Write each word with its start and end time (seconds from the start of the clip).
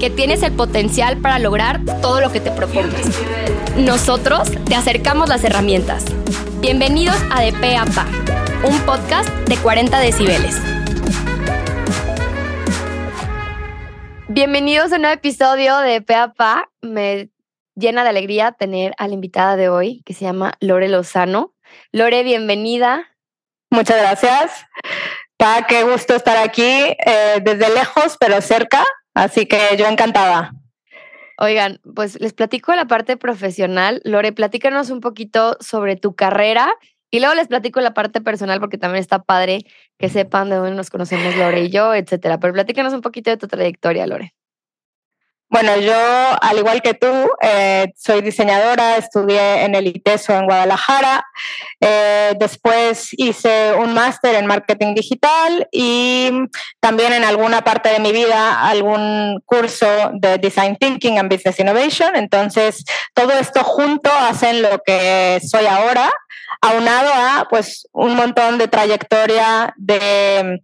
que 0.00 0.08
tienes 0.08 0.42
el 0.42 0.52
potencial 0.52 1.18
para 1.18 1.38
lograr 1.38 1.84
todo 2.00 2.22
lo 2.22 2.32
que 2.32 2.40
te 2.40 2.50
propongas. 2.50 3.02
Nosotros 3.76 4.50
te 4.64 4.74
acercamos 4.74 5.28
las 5.28 5.44
herramientas. 5.44 6.06
Bienvenidos 6.60 7.16
a 7.30 7.42
De 7.42 7.52
Pe 7.52 7.76
a 7.76 7.84
Pa, 7.84 8.06
un 8.64 8.80
podcast 8.86 9.28
de 9.46 9.56
40 9.58 10.00
decibeles. 10.00 10.56
Bienvenidos 14.28 14.90
a 14.90 14.94
un 14.96 15.02
nuevo 15.02 15.14
episodio 15.14 15.76
de 15.80 16.00
Pe 16.00 16.14
a 16.14 16.32
Pa. 16.32 16.70
Me 16.80 17.28
llena 17.74 18.02
de 18.02 18.08
alegría 18.08 18.52
tener 18.52 18.94
a 18.96 19.06
la 19.06 19.12
invitada 19.12 19.56
de 19.56 19.68
hoy, 19.68 20.02
que 20.06 20.14
se 20.14 20.24
llama 20.24 20.54
Lore 20.60 20.88
Lozano. 20.88 21.52
Lore, 21.92 22.22
bienvenida. 22.22 23.06
Muchas 23.68 23.98
gracias. 23.98 24.64
Pa, 25.36 25.66
qué 25.66 25.82
gusto 25.82 26.14
estar 26.14 26.38
aquí 26.38 26.62
eh, 26.64 27.40
desde 27.42 27.68
lejos, 27.74 28.16
pero 28.18 28.40
cerca. 28.40 28.82
Así 29.14 29.46
que 29.46 29.58
yo 29.78 29.86
encantada. 29.86 30.52
Oigan, 31.38 31.80
pues 31.94 32.20
les 32.20 32.34
platico 32.34 32.74
la 32.74 32.86
parte 32.86 33.16
profesional. 33.16 34.02
Lore, 34.04 34.32
platícanos 34.32 34.90
un 34.90 35.00
poquito 35.00 35.56
sobre 35.60 35.96
tu 35.96 36.14
carrera 36.14 36.70
y 37.10 37.20
luego 37.20 37.34
les 37.34 37.48
platico 37.48 37.80
la 37.80 37.94
parte 37.94 38.20
personal 38.20 38.60
porque 38.60 38.78
también 38.78 39.00
está 39.00 39.22
padre 39.22 39.64
que 39.98 40.08
sepan 40.08 40.50
de 40.50 40.56
dónde 40.56 40.76
nos 40.76 40.90
conocemos 40.90 41.34
Lore 41.36 41.64
y 41.64 41.70
yo, 41.70 41.94
etcétera. 41.94 42.38
Pero 42.38 42.52
platícanos 42.52 42.92
un 42.92 43.00
poquito 43.00 43.30
de 43.30 43.36
tu 43.36 43.48
trayectoria, 43.48 44.06
Lore. 44.06 44.34
Bueno, 45.50 45.76
yo, 45.78 45.92
al 46.40 46.58
igual 46.58 46.80
que 46.80 46.94
tú, 46.94 47.08
eh, 47.40 47.92
soy 47.96 48.22
diseñadora, 48.22 48.96
estudié 48.96 49.64
en 49.64 49.74
el 49.74 49.88
ITESO 49.88 50.32
en 50.32 50.44
Guadalajara, 50.44 51.26
eh, 51.80 52.34
después 52.38 53.08
hice 53.12 53.72
un 53.74 53.92
máster 53.92 54.36
en 54.36 54.46
marketing 54.46 54.94
digital 54.94 55.66
y 55.72 56.30
también 56.78 57.12
en 57.12 57.24
alguna 57.24 57.62
parte 57.62 57.88
de 57.88 57.98
mi 57.98 58.12
vida 58.12 58.68
algún 58.68 59.42
curso 59.44 59.88
de 60.12 60.38
Design 60.38 60.76
Thinking 60.76 61.18
and 61.18 61.32
Business 61.32 61.58
Innovation. 61.58 62.14
Entonces, 62.14 62.84
todo 63.12 63.32
esto 63.32 63.64
junto 63.64 64.08
hacen 64.08 64.62
lo 64.62 64.80
que 64.86 65.40
soy 65.44 65.66
ahora 65.66 66.12
aunado 66.60 67.10
a 67.12 67.46
pues 67.48 67.88
un 67.92 68.14
montón 68.14 68.58
de 68.58 68.68
trayectoria 68.68 69.72
de, 69.76 70.60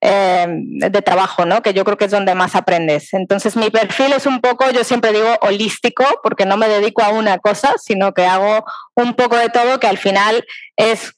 em, 0.00 0.78
de 0.78 1.02
trabajo, 1.02 1.44
¿no? 1.44 1.62
Que 1.62 1.74
yo 1.74 1.84
creo 1.84 1.96
que 1.96 2.04
es 2.04 2.10
donde 2.10 2.34
más 2.34 2.54
aprendes. 2.54 3.12
Entonces 3.14 3.56
mi 3.56 3.70
perfil 3.70 4.12
es 4.12 4.26
un 4.30 4.40
poco, 4.40 4.70
yo 4.70 4.84
siempre 4.84 5.12
digo 5.12 5.28
holístico, 5.42 6.04
porque 6.22 6.46
no 6.46 6.56
me 6.56 6.68
dedico 6.68 7.02
a 7.02 7.10
una 7.10 7.38
cosa, 7.38 7.74
sino 7.78 8.12
que 8.14 8.24
hago 8.24 8.64
un 8.94 9.14
poco 9.14 9.36
de 9.36 9.50
todo 9.50 9.80
que 9.80 9.86
al 9.88 9.98
final 9.98 10.46
es 10.76 11.14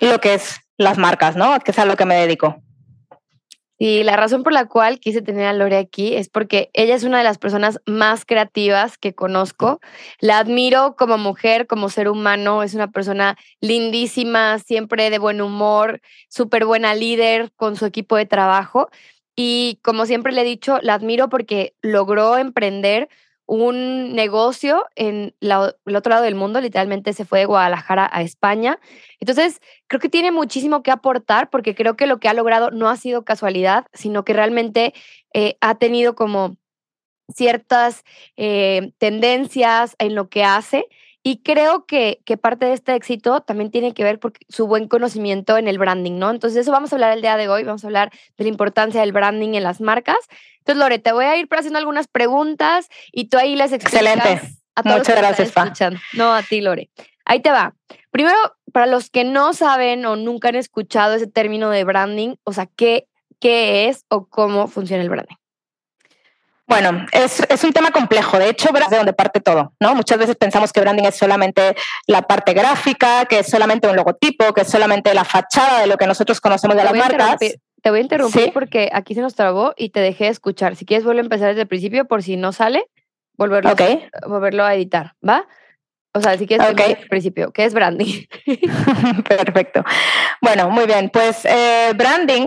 lo 0.00 0.20
que 0.20 0.34
es 0.34 0.60
las 0.78 0.98
marcas, 0.98 1.36
¿no? 1.36 1.58
Que 1.60 1.72
es 1.72 1.78
a 1.78 1.84
lo 1.84 1.96
que 1.96 2.04
me 2.04 2.16
dedico. 2.16 2.64
Y 3.76 4.04
la 4.04 4.16
razón 4.16 4.44
por 4.44 4.52
la 4.52 4.66
cual 4.66 5.00
quise 5.00 5.20
tener 5.20 5.46
a 5.46 5.52
Lore 5.52 5.76
aquí 5.76 6.14
es 6.14 6.28
porque 6.28 6.70
ella 6.74 6.94
es 6.94 7.02
una 7.02 7.18
de 7.18 7.24
las 7.24 7.38
personas 7.38 7.80
más 7.86 8.24
creativas 8.24 8.96
que 8.96 9.14
conozco. 9.14 9.80
La 10.20 10.38
admiro 10.38 10.94
como 10.96 11.18
mujer, 11.18 11.66
como 11.66 11.88
ser 11.88 12.08
humano. 12.08 12.62
Es 12.62 12.74
una 12.74 12.92
persona 12.92 13.36
lindísima, 13.60 14.60
siempre 14.60 15.10
de 15.10 15.18
buen 15.18 15.40
humor, 15.40 16.00
súper 16.28 16.66
buena 16.66 16.94
líder 16.94 17.50
con 17.56 17.74
su 17.74 17.84
equipo 17.84 18.16
de 18.16 18.26
trabajo. 18.26 18.90
Y 19.36 19.80
como 19.82 20.06
siempre 20.06 20.32
le 20.32 20.42
he 20.42 20.44
dicho, 20.44 20.78
la 20.82 20.94
admiro 20.94 21.28
porque 21.28 21.74
logró 21.82 22.38
emprender 22.38 23.08
un 23.46 24.14
negocio 24.14 24.86
en 24.94 25.34
el 25.40 25.96
otro 25.96 26.10
lado 26.10 26.22
del 26.22 26.34
mundo, 26.34 26.60
literalmente 26.60 27.12
se 27.12 27.24
fue 27.24 27.40
de 27.40 27.44
Guadalajara 27.44 28.08
a 28.10 28.22
España. 28.22 28.78
Entonces, 29.20 29.60
creo 29.86 30.00
que 30.00 30.08
tiene 30.08 30.30
muchísimo 30.30 30.82
que 30.82 30.90
aportar 30.90 31.50
porque 31.50 31.74
creo 31.74 31.96
que 31.96 32.06
lo 32.06 32.18
que 32.18 32.28
ha 32.28 32.34
logrado 32.34 32.70
no 32.70 32.88
ha 32.88 32.96
sido 32.96 33.24
casualidad, 33.24 33.86
sino 33.92 34.24
que 34.24 34.32
realmente 34.32 34.94
eh, 35.34 35.56
ha 35.60 35.74
tenido 35.74 36.14
como 36.14 36.56
ciertas 37.34 38.04
eh, 38.36 38.92
tendencias 38.98 39.94
en 39.98 40.14
lo 40.14 40.28
que 40.28 40.44
hace 40.44 40.86
y 41.26 41.38
creo 41.38 41.86
que, 41.86 42.20
que, 42.26 42.36
parte 42.36 42.66
de 42.66 42.74
este 42.74 42.94
éxito 42.94 43.40
también 43.40 43.70
tiene 43.70 43.94
que 43.94 44.04
ver 44.04 44.20
por 44.20 44.34
su 44.50 44.66
buen 44.66 44.88
conocimiento 44.88 45.56
en 45.56 45.68
el 45.68 45.78
branding, 45.78 46.18
¿no? 46.18 46.30
Entonces, 46.30 46.60
eso 46.60 46.70
vamos 46.70 46.92
a 46.92 46.96
hablar 46.96 47.12
el 47.12 47.22
día 47.22 47.38
de 47.38 47.48
hoy, 47.48 47.64
vamos 47.64 47.82
a 47.82 47.86
hablar 47.86 48.12
de 48.36 48.44
la 48.44 48.50
importancia 48.50 49.00
del 49.00 49.12
branding 49.12 49.54
en 49.54 49.62
las 49.62 49.80
marcas. 49.80 50.18
Entonces, 50.58 50.78
Lore, 50.78 50.98
te 50.98 51.12
voy 51.12 51.24
a 51.24 51.38
ir 51.38 51.48
haciendo 51.50 51.78
algunas 51.78 52.08
preguntas 52.08 52.88
y 53.10 53.30
tú 53.30 53.38
ahí 53.38 53.56
les 53.56 53.72
explicas. 53.72 54.02
Excelente. 54.02 54.54
A 54.74 54.82
todos 54.82 54.98
Muchas 54.98 55.16
gracias, 55.16 55.52
Pa. 55.52 55.72
No, 56.12 56.34
a 56.34 56.42
ti, 56.42 56.60
Lore. 56.60 56.90
Ahí 57.24 57.40
te 57.40 57.50
va. 57.50 57.74
Primero, 58.10 58.36
para 58.74 58.86
los 58.86 59.08
que 59.08 59.24
no 59.24 59.54
saben 59.54 60.04
o 60.04 60.16
nunca 60.16 60.50
han 60.50 60.56
escuchado 60.56 61.14
ese 61.14 61.26
término 61.26 61.70
de 61.70 61.84
branding, 61.84 62.34
o 62.44 62.52
sea, 62.52 62.66
¿qué, 62.66 63.08
qué 63.40 63.88
es 63.88 64.04
o 64.08 64.26
cómo 64.26 64.68
funciona 64.68 65.02
el 65.02 65.08
branding? 65.08 65.36
Bueno, 66.66 67.04
es, 67.12 67.40
es, 67.48 67.62
un 67.62 67.72
tema 67.72 67.90
complejo. 67.90 68.38
De 68.38 68.48
hecho, 68.48 68.70
es 68.74 68.90
de 68.90 68.96
donde 68.96 69.12
parte 69.12 69.40
todo, 69.40 69.74
¿no? 69.80 69.94
Muchas 69.94 70.18
veces 70.18 70.36
pensamos 70.36 70.72
que 70.72 70.80
branding 70.80 71.04
es 71.04 71.14
solamente 71.14 71.76
la 72.06 72.22
parte 72.22 72.54
gráfica, 72.54 73.26
que 73.26 73.40
es 73.40 73.46
solamente 73.46 73.86
un 73.86 73.96
logotipo, 73.96 74.54
que 74.54 74.62
es 74.62 74.68
solamente 74.68 75.12
la 75.12 75.24
fachada 75.24 75.80
de 75.80 75.86
lo 75.86 75.96
que 75.98 76.06
nosotros 76.06 76.40
conocemos 76.40 76.76
de 76.76 76.84
las 76.84 76.94
marcas. 76.94 77.36
Te 77.82 77.90
voy 77.90 77.98
a 77.98 78.02
interrumpir 78.02 78.50
porque 78.54 78.88
aquí 78.94 79.14
se 79.14 79.20
nos 79.20 79.34
trabó 79.34 79.74
y 79.76 79.90
te 79.90 80.00
dejé 80.00 80.28
escuchar. 80.28 80.74
Si 80.74 80.86
quieres, 80.86 81.04
vuelve 81.04 81.20
a 81.20 81.24
empezar 81.24 81.48
desde 81.48 81.62
el 81.62 81.68
principio 81.68 82.06
por 82.06 82.22
si 82.22 82.36
no 82.36 82.52
sale, 82.52 82.86
volverlo, 83.36 83.74
volverlo 84.26 84.64
a 84.64 84.74
editar, 84.74 85.12
¿va? 85.26 85.46
O 86.14 86.20
sea, 86.22 86.38
si 86.38 86.46
quieres, 86.46 86.70
okay. 86.70 86.88
desde 86.88 87.02
el 87.02 87.08
principio, 87.08 87.52
¿qué 87.52 87.66
es 87.66 87.74
branding? 87.74 88.22
Perfecto. 89.28 89.84
Bueno, 90.40 90.70
muy 90.70 90.86
bien. 90.86 91.10
Pues 91.10 91.44
eh, 91.44 91.92
branding 91.94 92.46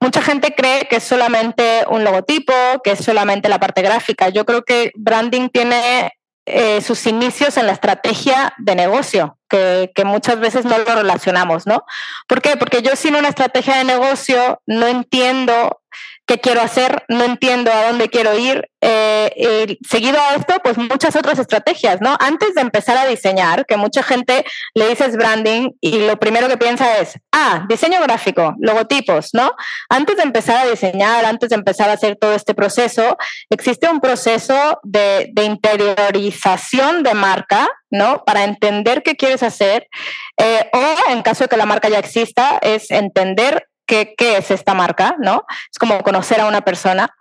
Mucha 0.00 0.22
gente 0.22 0.54
cree 0.54 0.86
que 0.88 0.96
es 0.96 1.04
solamente 1.04 1.84
un 1.88 2.04
logotipo, 2.04 2.52
que 2.82 2.92
es 2.92 3.04
solamente 3.04 3.48
la 3.48 3.60
parte 3.60 3.82
gráfica. 3.82 4.28
Yo 4.28 4.44
creo 4.44 4.64
que 4.64 4.92
branding 4.94 5.48
tiene 5.48 6.12
eh, 6.46 6.80
sus 6.80 7.06
inicios 7.06 7.56
en 7.56 7.66
la 7.66 7.72
estrategia 7.72 8.54
de 8.58 8.74
negocio, 8.74 9.36
que, 9.50 9.90
que, 9.94 10.04
muchas 10.04 10.40
veces 10.40 10.64
no 10.64 10.78
lo 10.78 10.84
relacionamos, 10.84 11.66
¿no? 11.66 11.84
¿Por 12.26 12.40
qué? 12.40 12.56
Porque 12.56 12.80
yo 12.80 12.96
sin 12.96 13.16
una 13.16 13.28
estrategia 13.28 13.76
de 13.76 13.84
negocio 13.84 14.62
no 14.64 14.86
entiendo 14.86 15.82
qué 16.28 16.38
quiero 16.38 16.60
hacer, 16.60 17.04
no 17.08 17.24
entiendo 17.24 17.72
a 17.72 17.86
dónde 17.86 18.10
quiero 18.10 18.38
ir. 18.38 18.70
Eh, 18.82 19.78
seguido 19.88 20.18
a 20.20 20.36
esto, 20.36 20.54
pues 20.62 20.76
muchas 20.76 21.16
otras 21.16 21.38
estrategias, 21.38 22.00
¿no? 22.00 22.16
Antes 22.20 22.54
de 22.54 22.60
empezar 22.60 22.98
a 22.98 23.06
diseñar, 23.06 23.64
que 23.66 23.78
mucha 23.78 24.02
gente 24.02 24.44
le 24.74 24.88
dices 24.88 25.16
branding 25.16 25.70
y 25.80 26.06
lo 26.06 26.18
primero 26.18 26.46
que 26.46 26.58
piensa 26.58 26.98
es, 26.98 27.18
ah, 27.32 27.64
diseño 27.68 28.00
gráfico, 28.02 28.54
logotipos, 28.60 29.30
¿no? 29.32 29.56
Antes 29.88 30.18
de 30.18 30.22
empezar 30.22 30.58
a 30.58 30.70
diseñar, 30.70 31.24
antes 31.24 31.48
de 31.48 31.56
empezar 31.56 31.88
a 31.88 31.94
hacer 31.94 32.16
todo 32.16 32.34
este 32.34 32.54
proceso, 32.54 33.16
existe 33.48 33.88
un 33.88 34.00
proceso 34.00 34.78
de, 34.82 35.30
de 35.32 35.44
interiorización 35.44 37.02
de 37.02 37.14
marca, 37.14 37.70
¿no? 37.90 38.22
Para 38.24 38.44
entender 38.44 39.02
qué 39.02 39.16
quieres 39.16 39.42
hacer. 39.42 39.88
Eh, 40.36 40.70
o 40.74 41.10
en 41.10 41.22
caso 41.22 41.44
de 41.44 41.48
que 41.48 41.56
la 41.56 41.66
marca 41.66 41.88
ya 41.88 41.98
exista, 41.98 42.58
es 42.60 42.90
entender 42.90 43.66
qué, 43.88 44.14
es 44.18 44.50
esta 44.50 44.74
marca, 44.74 45.16
¿no? 45.18 45.44
Es 45.70 45.78
como 45.78 46.02
conocer 46.02 46.40
a 46.40 46.46
una 46.46 46.60
persona. 46.60 47.14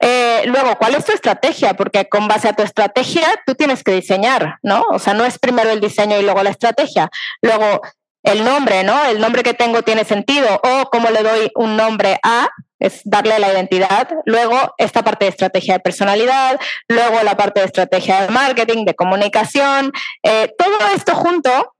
Eh, 0.00 0.42
luego, 0.46 0.76
¿cuál 0.76 0.94
es 0.94 1.04
tu 1.04 1.12
estrategia? 1.12 1.74
Porque 1.74 2.08
con 2.08 2.26
base 2.26 2.48
a 2.48 2.54
tu 2.54 2.62
estrategia 2.62 3.28
tú 3.46 3.54
tienes 3.54 3.84
que 3.84 3.92
diseñar, 3.92 4.58
¿no? 4.62 4.82
O 4.90 4.98
sea, 4.98 5.14
no 5.14 5.24
es 5.24 5.38
primero 5.38 5.70
el 5.70 5.80
diseño 5.80 6.18
y 6.18 6.22
luego 6.22 6.42
la 6.42 6.50
estrategia. 6.50 7.10
Luego, 7.42 7.82
el 8.22 8.44
nombre, 8.44 8.82
¿no? 8.82 9.04
El 9.04 9.20
nombre 9.20 9.42
que 9.42 9.54
tengo 9.54 9.82
tiene 9.82 10.04
sentido 10.04 10.60
o 10.62 10.90
cómo 10.90 11.10
le 11.10 11.22
doy 11.22 11.50
un 11.54 11.76
nombre 11.76 12.18
a, 12.22 12.48
es 12.78 13.02
darle 13.04 13.38
la 13.38 13.52
identidad. 13.52 14.08
Luego, 14.24 14.74
esta 14.78 15.02
parte 15.02 15.26
de 15.26 15.30
estrategia 15.30 15.74
de 15.74 15.80
personalidad, 15.80 16.58
luego 16.88 17.22
la 17.22 17.36
parte 17.36 17.60
de 17.60 17.66
estrategia 17.66 18.22
de 18.22 18.28
marketing, 18.28 18.84
de 18.86 18.94
comunicación, 18.94 19.92
eh, 20.22 20.50
todo 20.58 20.78
esto 20.94 21.14
junto 21.14 21.74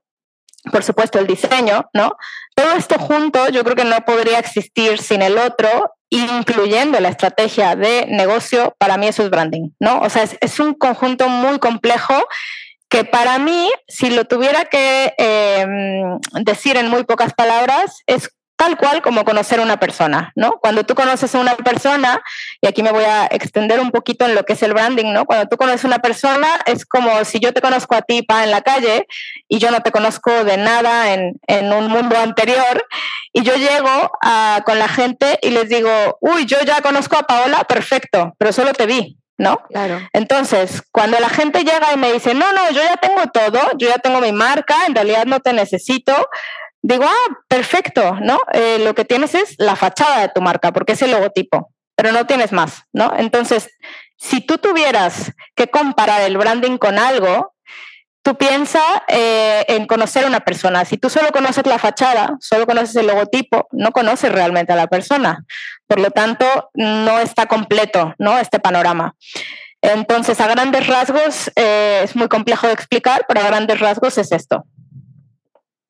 por 0.71 0.83
supuesto, 0.83 1.17
el 1.17 1.27
diseño, 1.27 1.89
¿no? 1.93 2.15
Todo 2.61 2.73
esto 2.73 2.99
junto 2.99 3.49
yo 3.49 3.63
creo 3.63 3.75
que 3.75 3.85
no 3.85 4.05
podría 4.05 4.37
existir 4.37 4.99
sin 4.99 5.23
el 5.23 5.39
otro, 5.39 5.95
incluyendo 6.09 6.99
la 6.99 7.09
estrategia 7.09 7.75
de 7.75 8.05
negocio, 8.07 8.75
para 8.77 8.97
mí 8.97 9.07
eso 9.07 9.23
es 9.23 9.31
branding, 9.31 9.69
¿no? 9.79 10.01
O 10.01 10.09
sea, 10.09 10.23
es, 10.39 10.59
un 10.59 10.75
conjunto 10.75 11.27
muy 11.27 11.57
complejo 11.57 12.13
que 12.87 13.03
para 13.03 13.39
mí, 13.39 13.71
si 13.87 14.11
lo 14.11 14.25
tuviera 14.25 14.65
que 14.65 15.13
em, 15.17 16.19
decir 16.43 16.77
en 16.77 16.89
muy 16.89 17.03
pocas 17.03 17.33
palabras, 17.33 18.03
es 18.05 18.29
tal 18.61 18.77
cual 18.77 19.01
como 19.01 19.25
conocer 19.25 19.59
a 19.59 19.63
una 19.63 19.79
persona, 19.79 20.31
¿no? 20.35 20.59
Cuando 20.61 20.83
tú 20.83 20.93
conoces 20.93 21.33
a 21.33 21.39
una 21.39 21.55
persona, 21.55 22.21
y 22.61 22.67
aquí 22.67 22.83
me 22.83 22.91
voy 22.91 23.05
a 23.05 23.25
extender 23.25 23.79
un 23.79 23.89
poquito 23.89 24.23
en 24.25 24.35
lo 24.35 24.43
que 24.43 24.53
es 24.53 24.61
el 24.61 24.75
branding, 24.75 25.13
¿no? 25.13 25.25
Cuando 25.25 25.47
tú 25.47 25.57
conoces 25.57 25.83
a 25.83 25.87
una 25.87 25.97
persona, 25.97 26.47
es 26.67 26.85
como 26.85 27.25
si 27.25 27.39
yo 27.39 27.53
te 27.53 27.61
conozco 27.61 27.95
a 27.95 28.03
ti, 28.03 28.21
Pa, 28.21 28.43
en 28.43 28.51
la 28.51 28.61
calle, 28.61 29.07
y 29.47 29.57
yo 29.57 29.71
no 29.71 29.81
te 29.81 29.91
conozco 29.91 30.43
de 30.43 30.57
nada 30.57 31.11
en, 31.11 31.39
en 31.47 31.73
un 31.73 31.87
mundo 31.87 32.15
anterior, 32.15 32.85
y 33.33 33.41
yo 33.41 33.55
llego 33.55 34.11
a, 34.21 34.61
con 34.63 34.77
la 34.77 34.87
gente 34.87 35.39
y 35.41 35.49
les 35.49 35.67
digo, 35.67 36.19
uy, 36.21 36.45
yo 36.45 36.57
ya 36.63 36.81
conozco 36.81 37.17
a 37.17 37.23
Paola, 37.23 37.63
perfecto, 37.63 38.35
pero 38.37 38.53
solo 38.53 38.73
te 38.73 38.85
vi, 38.85 39.17
¿no? 39.39 39.57
Claro. 39.69 40.07
Entonces, 40.13 40.83
cuando 40.91 41.19
la 41.19 41.29
gente 41.29 41.63
llega 41.63 41.93
y 41.95 41.97
me 41.97 42.13
dice, 42.13 42.35
no, 42.35 42.53
no, 42.53 42.69
yo 42.69 42.83
ya 42.83 42.97
tengo 42.97 43.23
todo, 43.33 43.59
yo 43.79 43.89
ya 43.89 43.97
tengo 43.97 44.21
mi 44.21 44.31
marca, 44.33 44.85
en 44.85 44.93
realidad 44.93 45.25
no 45.25 45.39
te 45.39 45.51
necesito, 45.51 46.13
digo, 46.81 47.05
ah, 47.05 47.37
perfecto, 47.47 48.17
¿no? 48.21 48.39
Eh, 48.53 48.79
lo 48.79 48.95
que 48.95 49.05
tienes 49.05 49.35
es 49.35 49.55
la 49.57 49.75
fachada 49.75 50.21
de 50.21 50.29
tu 50.29 50.41
marca, 50.41 50.71
porque 50.71 50.93
es 50.93 51.01
el 51.01 51.11
logotipo, 51.11 51.71
pero 51.95 52.11
no 52.11 52.25
tienes 52.25 52.51
más, 52.51 52.83
¿no? 52.93 53.13
Entonces, 53.17 53.69
si 54.17 54.41
tú 54.41 54.57
tuvieras 54.57 55.31
que 55.55 55.67
comparar 55.67 56.21
el 56.21 56.37
branding 56.37 56.77
con 56.77 56.99
algo, 56.99 57.53
tú 58.23 58.35
piensas 58.35 58.83
eh, 59.07 59.65
en 59.67 59.87
conocer 59.87 60.25
a 60.25 60.27
una 60.27 60.41
persona. 60.41 60.85
Si 60.85 60.97
tú 60.97 61.09
solo 61.09 61.31
conoces 61.31 61.65
la 61.65 61.79
fachada, 61.79 62.37
solo 62.39 62.67
conoces 62.67 62.95
el 62.95 63.07
logotipo, 63.07 63.67
no 63.71 63.91
conoces 63.91 64.31
realmente 64.31 64.73
a 64.73 64.75
la 64.75 64.87
persona. 64.87 65.43
Por 65.87 65.99
lo 65.99 66.11
tanto, 66.11 66.45
no 66.73 67.19
está 67.19 67.47
completo, 67.47 68.13
¿no? 68.19 68.37
Este 68.37 68.59
panorama. 68.59 69.15
Entonces, 69.81 70.39
a 70.39 70.47
grandes 70.47 70.85
rasgos, 70.85 71.51
eh, 71.55 72.01
es 72.03 72.15
muy 72.15 72.27
complejo 72.27 72.67
de 72.67 72.73
explicar, 72.73 73.25
pero 73.27 73.41
a 73.41 73.47
grandes 73.47 73.79
rasgos 73.79 74.17
es 74.19 74.31
esto. 74.31 74.65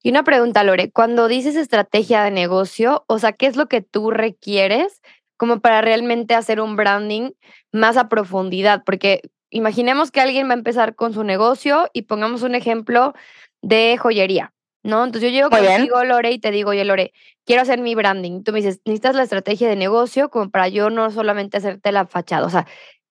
Y 0.03 0.09
una 0.09 0.23
pregunta, 0.23 0.63
Lore, 0.63 0.91
cuando 0.91 1.27
dices 1.27 1.55
estrategia 1.55 2.23
de 2.23 2.31
negocio, 2.31 3.03
o 3.07 3.19
sea, 3.19 3.33
¿qué 3.33 3.45
es 3.45 3.55
lo 3.55 3.67
que 3.67 3.81
tú 3.81 4.09
requieres 4.09 5.01
como 5.37 5.59
para 5.59 5.81
realmente 5.81 6.33
hacer 6.33 6.59
un 6.59 6.75
branding 6.75 7.31
más 7.71 7.97
a 7.97 8.09
profundidad? 8.09 8.83
Porque 8.83 9.21
imaginemos 9.51 10.09
que 10.09 10.21
alguien 10.21 10.47
va 10.47 10.53
a 10.53 10.57
empezar 10.57 10.95
con 10.95 11.13
su 11.13 11.23
negocio 11.23 11.89
y 11.93 12.03
pongamos 12.03 12.41
un 12.41 12.55
ejemplo 12.55 13.13
de 13.61 13.95
joyería, 13.97 14.53
¿no? 14.81 15.03
Entonces 15.03 15.29
yo 15.29 15.35
llego 15.35 15.49
contigo, 15.51 16.03
Lore, 16.03 16.31
y 16.31 16.39
te 16.39 16.49
digo, 16.49 16.71
oye, 16.71 16.83
Lore, 16.83 17.13
quiero 17.45 17.61
hacer 17.61 17.79
mi 17.79 17.93
branding. 17.93 18.43
Tú 18.43 18.53
me 18.53 18.59
dices, 18.59 18.81
necesitas 18.85 19.15
la 19.15 19.23
estrategia 19.23 19.69
de 19.69 19.75
negocio 19.75 20.29
como 20.29 20.49
para 20.49 20.67
yo 20.67 20.89
no 20.89 21.11
solamente 21.11 21.57
hacerte 21.57 21.91
la 21.91 22.07
fachada. 22.07 22.47
O 22.47 22.49
sea, 22.49 22.65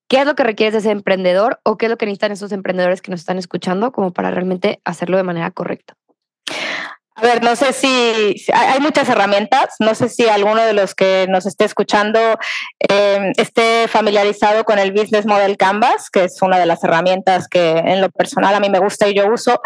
¿qué 0.08 0.18
es 0.18 0.26
lo 0.26 0.34
que 0.34 0.42
requieres 0.42 0.72
de 0.72 0.80
ese 0.80 0.90
emprendedor 0.90 1.60
o 1.62 1.76
qué 1.76 1.86
es 1.86 1.90
lo 1.90 1.98
que 1.98 2.06
necesitan 2.06 2.32
esos 2.32 2.50
emprendedores 2.50 3.00
que 3.00 3.12
nos 3.12 3.20
están 3.20 3.38
escuchando 3.38 3.92
como 3.92 4.12
para 4.12 4.32
realmente 4.32 4.80
hacerlo 4.84 5.18
de 5.18 5.22
manera 5.22 5.52
correcta? 5.52 5.94
A 7.16 7.22
ver, 7.22 7.42
no 7.42 7.54
sé 7.56 7.72
si 7.72 8.46
hay 8.52 8.80
muchas 8.80 9.08
herramientas, 9.08 9.74
no 9.78 9.94
sé 9.94 10.08
si 10.08 10.28
alguno 10.28 10.62
de 10.62 10.72
los 10.72 10.94
que 10.94 11.26
nos 11.28 11.44
esté 11.44 11.64
escuchando 11.64 12.18
em, 12.78 13.32
esté 13.36 13.88
familiarizado 13.88 14.64
con 14.64 14.78
el 14.78 14.92
Business 14.92 15.26
Model 15.26 15.56
Canvas, 15.56 16.08
que 16.08 16.24
es 16.24 16.40
una 16.40 16.58
de 16.58 16.66
las 16.66 16.82
herramientas 16.82 17.48
que 17.48 17.70
en 17.70 18.00
lo 18.00 18.10
personal 18.10 18.54
a 18.54 18.60
mí 18.60 18.70
me 18.70 18.78
gusta 18.78 19.08
y 19.08 19.14
yo 19.14 19.26
uso, 19.26 19.60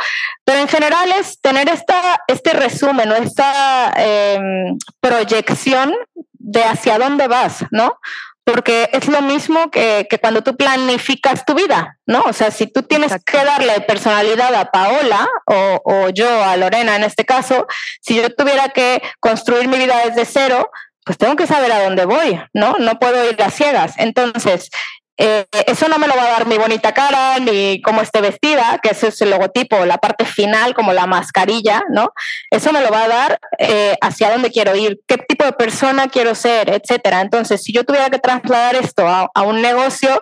pero 0.45 0.59
en 0.59 0.69
general 0.69 1.13
es 1.13 1.41
tener 1.41 1.69
esta, 1.69 2.23
este 2.27 2.55
resumen 2.55 3.13
o 3.13 3.15
esta 3.15 3.93
em, 3.97 4.79
proyección 5.01 5.95
de 6.33 6.65
hacia 6.65 6.99
dónde 6.99 7.29
vas, 7.29 7.65
¿no? 7.71 7.99
Porque 8.45 8.91
es 8.93 9.09
lo 9.09 9.23
mismo 9.23 9.71
que, 9.71 10.07
cuando 10.21 10.43
tú 10.43 10.57
planificas 10.57 11.45
tu 11.45 11.55
vida, 11.55 11.99
¿no? 12.07 12.23
O 12.27 12.33
sea, 12.33 12.51
si 12.51 12.67
tú 12.67 12.83
tienes 12.83 13.13
que 13.25 13.39
darle 13.39 13.81
personalidad 13.81 14.55
a 14.55 14.71
Paola 14.71 15.29
o, 15.47 15.81
o, 15.85 16.09
yo 16.11 16.45
a 16.45 16.57
Lorena 16.57 16.97
en 16.97 17.05
este 17.05 17.25
caso, 17.25 17.67
si 18.01 18.17
yo 18.17 18.35
tuviera 18.35 18.69
que 18.69 19.03
construir 19.21 19.69
mi 19.69 19.79
vida 19.79 20.03
desde 20.05 20.27
cero, 20.27 20.71
pues 21.05 21.19
tengo 21.19 21.37
que 21.37 21.47
saber 21.47 21.73
a 21.73 21.85
dónde 21.85 22.05
voy, 22.05 22.41
¿no? 22.53 22.77
No 22.79 22.99
puedo 22.99 23.29
ir 23.31 23.43
a 23.43 23.51
ciegas. 23.51 23.95
Entonces, 23.99 24.71
eh, 25.17 25.47
eso 25.67 25.89
no 25.89 25.99
me 25.99 26.09
lo 26.09 26.17
va 26.17 26.25
a 26.25 26.31
dar 26.31 26.47
mi 26.47 26.59
bonita 26.59 26.93
cara 26.93 27.39
ni 27.39 27.81
cómo 27.83 28.01
esté 28.03 28.21
vestida, 28.21 28.81
que 28.83 28.91
ese 28.91 29.09
es 29.09 29.21
el 29.21 29.31
logotipo, 29.31 29.85
la 29.85 29.99
parte 29.99 30.25
final, 30.25 30.75
como 30.75 30.93
la 30.93 31.07
mascarilla, 31.07 31.83
¿no? 31.91 32.13
Eso 32.51 32.73
me 32.73 32.81
lo 32.81 32.91
va 32.91 33.05
a 33.05 33.09
dar 33.09 33.39
eh, 33.59 33.97
hacia 34.01 34.31
dónde 34.31 34.51
quiero 34.51 34.75
ir, 34.75 35.01
qué 35.07 35.19
tipo 35.19 35.45
de 35.45 35.53
persona 35.53 36.09
quiero 36.09 36.35
ser, 36.35 36.69
etcétera. 36.69 37.21
Entonces, 37.21 37.63
si 37.63 37.73
yo 37.73 37.85
tuviera 37.85 38.11
que 38.11 38.19
trasladar 38.19 38.75
esto 38.75 39.07
a, 39.07 39.43
un 39.43 39.63
negocio, 39.63 40.21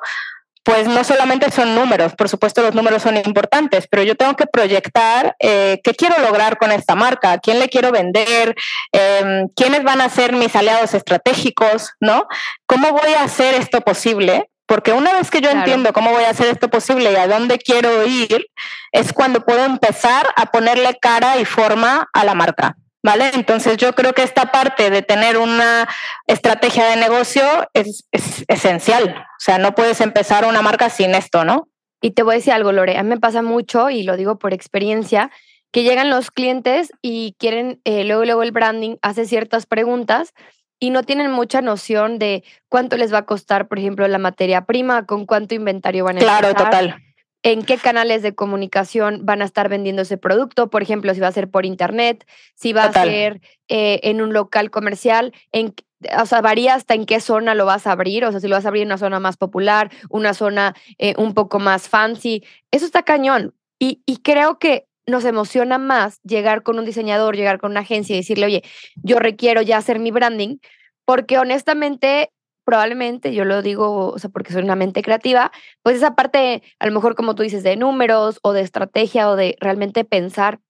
pues 0.64 0.86
no 0.86 1.02
solamente 1.04 1.50
son 1.50 1.74
números, 1.74 2.14
por 2.14 2.28
supuesto 2.28 2.62
los 2.62 2.74
números 2.74 3.02
son 3.02 3.16
importantes, 3.16 3.86
pero 3.90 4.02
yo 4.02 4.14
tengo 4.16 4.36
que 4.36 4.46
proyectar 4.46 5.34
eh, 5.40 5.80
qué 5.82 5.94
quiero 5.94 6.16
lograr 6.20 6.56
con 6.58 6.70
esta 6.70 6.94
marca, 6.94 7.38
quién 7.38 7.58
le 7.58 7.68
quiero 7.68 7.90
vender, 7.90 8.54
em, 8.92 9.48
quiénes 9.56 9.82
van 9.82 10.00
a 10.00 10.08
ser 10.08 10.32
mis 10.34 10.54
aliados 10.54 10.94
estratégicos, 10.94 11.92
¿no? 12.00 12.26
¿Cómo 12.66 12.92
voy 12.92 13.14
a 13.14 13.24
hacer 13.24 13.54
esto 13.54 13.80
posible? 13.80 14.51
Porque 14.72 14.94
una 14.94 15.12
vez 15.12 15.30
que 15.30 15.42
yo 15.42 15.50
entiendo 15.50 15.92
cómo 15.92 16.12
voy 16.12 16.24
a 16.24 16.30
hacer 16.30 16.46
esto 16.46 16.70
posible 16.70 17.12
y 17.12 17.16
a 17.16 17.28
dónde 17.28 17.58
quiero 17.58 18.06
ir, 18.06 18.46
es 18.90 19.12
cuando 19.12 19.44
puedo 19.44 19.66
empezar 19.66 20.26
a 20.34 20.46
ponerle 20.46 20.96
cara 20.98 21.38
y 21.38 21.44
forma 21.44 22.08
a 22.14 22.24
la 22.24 22.34
marca. 22.34 22.78
¿Vale? 23.02 23.32
Entonces 23.34 23.76
yo 23.76 23.92
creo 23.92 24.14
que 24.14 24.22
esta 24.22 24.50
parte 24.50 24.88
de 24.88 25.02
tener 25.02 25.36
una 25.36 25.86
estrategia 26.26 26.86
de 26.86 26.96
negocio 26.96 27.42
es, 27.74 28.06
esencial. 28.48 29.14
O 29.18 29.40
sea, 29.40 29.58
no 29.58 29.74
puedes 29.74 30.00
empezar 30.00 30.46
una 30.46 30.62
marca 30.62 30.88
sin 30.88 31.14
esto, 31.14 31.44
¿no? 31.44 31.68
Y 32.00 32.12
te 32.12 32.22
voy 32.22 32.36
a 32.36 32.38
decir 32.38 32.54
algo, 32.54 32.72
Lore, 32.72 32.96
a 32.96 33.02
mí 33.02 33.10
me 33.10 33.20
pasa 33.20 33.42
mucho, 33.42 33.90
y 33.90 34.04
lo 34.04 34.16
digo 34.16 34.38
por 34.38 34.54
experiencia, 34.54 35.30
que 35.70 35.82
llegan 35.82 36.08
los 36.08 36.30
clientes 36.30 36.92
y 37.02 37.36
quieren, 37.38 37.82
eh, 37.84 38.04
luego, 38.04 38.24
luego 38.24 38.42
el 38.42 38.52
branding 38.52 38.96
hace 39.02 39.26
ciertas 39.26 39.66
preguntas 39.66 40.32
y 40.82 40.90
no 40.90 41.04
tienen 41.04 41.30
mucha 41.30 41.62
noción 41.62 42.18
de 42.18 42.42
cuánto 42.68 42.96
les 42.96 43.14
va 43.14 43.18
a 43.18 43.24
costar, 43.24 43.68
por 43.68 43.78
ejemplo, 43.78 44.08
la 44.08 44.18
materia 44.18 44.64
prima, 44.64 45.06
con 45.06 45.26
cuánto 45.26 45.54
inventario 45.54 46.04
van 46.04 46.16
a 46.16 46.20
Claro, 46.20 46.54
total. 46.54 46.96
En 47.44 47.62
qué 47.62 47.78
canales 47.78 48.22
de 48.22 48.34
comunicación 48.34 49.20
van 49.24 49.42
a 49.42 49.44
estar 49.44 49.68
vendiendo 49.68 50.02
ese 50.02 50.18
producto, 50.18 50.70
por 50.70 50.82
ejemplo, 50.82 51.14
si 51.14 51.20
va 51.20 51.28
a 51.28 51.32
ser 51.32 51.48
por 51.48 51.66
internet, 51.66 52.26
si 52.56 52.72
va 52.72 52.86
a 52.86 52.92
ser 52.92 53.40
eh, 53.68 54.00
en 54.02 54.20
un 54.20 54.32
local 54.32 54.72
comercial, 54.72 55.32
en, 55.52 55.72
o 56.20 56.26
sea, 56.26 56.40
varía 56.40 56.74
hasta 56.74 56.94
en 56.94 57.06
qué 57.06 57.20
zona 57.20 57.54
lo 57.54 57.64
vas 57.64 57.86
a 57.86 57.92
abrir, 57.92 58.24
o 58.24 58.32
sea, 58.32 58.40
si 58.40 58.48
lo 58.48 58.56
vas 58.56 58.64
a 58.64 58.68
abrir 58.68 58.82
en 58.82 58.88
una 58.88 58.98
zona 58.98 59.20
más 59.20 59.36
popular, 59.36 59.88
una 60.10 60.34
zona 60.34 60.74
eh, 60.98 61.14
un 61.16 61.32
poco 61.32 61.60
más 61.60 61.88
fancy, 61.88 62.42
eso 62.72 62.84
está 62.84 63.04
cañón. 63.04 63.54
Y, 63.78 64.02
y 64.04 64.16
creo 64.16 64.58
que 64.58 64.88
nos 65.06 65.24
emociona 65.24 65.78
más 65.78 66.20
llegar 66.22 66.62
con 66.62 66.78
un 66.78 66.84
diseñador, 66.84 67.36
llegar 67.36 67.58
con 67.58 67.72
una 67.72 67.80
agencia 67.80 68.14
y 68.14 68.18
decirle, 68.18 68.46
oye, 68.46 68.62
yo 68.96 69.18
requiero 69.18 69.62
ya 69.62 69.76
hacer 69.76 69.98
mi 69.98 70.10
branding, 70.10 70.58
porque 71.04 71.38
honestamente, 71.38 72.30
probablemente, 72.64 73.34
yo 73.34 73.44
lo 73.44 73.62
digo, 73.62 74.12
o 74.12 74.18
sea, 74.18 74.30
porque 74.30 74.52
soy 74.52 74.62
una 74.62 74.76
mente 74.76 75.02
creativa, 75.02 75.50
pues 75.82 75.96
esa 75.96 76.14
parte, 76.14 76.62
a 76.78 76.86
lo 76.86 76.92
mejor 76.92 77.14
como 77.14 77.34
tú 77.34 77.42
dices, 77.42 77.62
de 77.62 77.76
números 77.76 78.38
o 78.42 78.52
de 78.52 78.62
estrategia 78.62 79.28
o 79.28 79.36
de 79.36 79.56
realmente 79.60 80.04
pensar. 80.04 80.60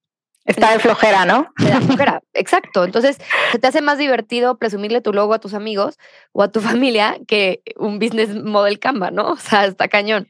Está 0.44 0.72
de 0.72 0.80
flojera, 0.80 1.24
¿no? 1.24 1.46
De 1.58 1.70
flojera, 1.82 2.20
exacto. 2.32 2.84
Entonces, 2.84 3.18
se 3.52 3.58
te 3.58 3.66
hace 3.68 3.80
más 3.80 3.98
divertido 3.98 4.58
presumirle 4.58 5.00
tu 5.00 5.12
logo 5.12 5.34
a 5.34 5.38
tus 5.38 5.54
amigos 5.54 5.98
o 6.32 6.42
a 6.42 6.50
tu 6.50 6.60
familia 6.60 7.18
que 7.28 7.62
un 7.76 7.98
business 7.98 8.34
model 8.34 8.78
Canva, 8.78 9.10
¿no? 9.10 9.32
O 9.32 9.36
sea, 9.36 9.66
está 9.66 9.88
cañón. 9.88 10.28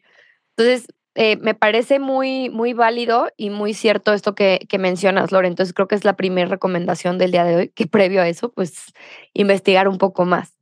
Entonces, 0.57 0.87
eh, 1.15 1.37
me 1.37 1.55
parece 1.55 1.99
muy, 1.99 2.49
muy 2.51 2.73
válido 2.73 3.29
y 3.37 3.51
muy 3.51 3.75
cierto 3.75 4.13
esto 4.13 4.35
que, 4.35 4.67
que 4.69 4.79
mencionas, 4.79 5.33
Lore. 5.33 5.49
Entonces 5.49 5.75
creo 5.75 5.89
que 5.89 5.95
es 5.95 6.05
la 6.05 6.17
primera 6.17 6.49
recomendación 6.49 7.19
del 7.19 7.33
día 7.33 7.45
de 7.45 7.57
hoy, 7.57 7.69
que 7.69 7.87
previo 7.87 8.23
a 8.23 8.29
eso, 8.29 8.53
pues 8.53 8.93
investigar 9.35 9.89
un 9.89 9.99
poco 9.99 10.25
más. 10.25 10.55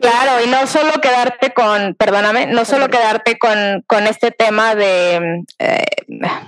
Claro, 0.00 0.44
y 0.44 0.48
no 0.48 0.64
solo 0.68 0.92
quedarte 1.02 1.52
con, 1.52 1.96
perdóname, 1.96 2.46
no 2.46 2.64
solo 2.64 2.88
quedarte 2.88 3.36
con, 3.36 3.82
con 3.88 4.06
este 4.06 4.30
tema 4.30 4.76
de, 4.76 5.42
eh, 5.58 5.84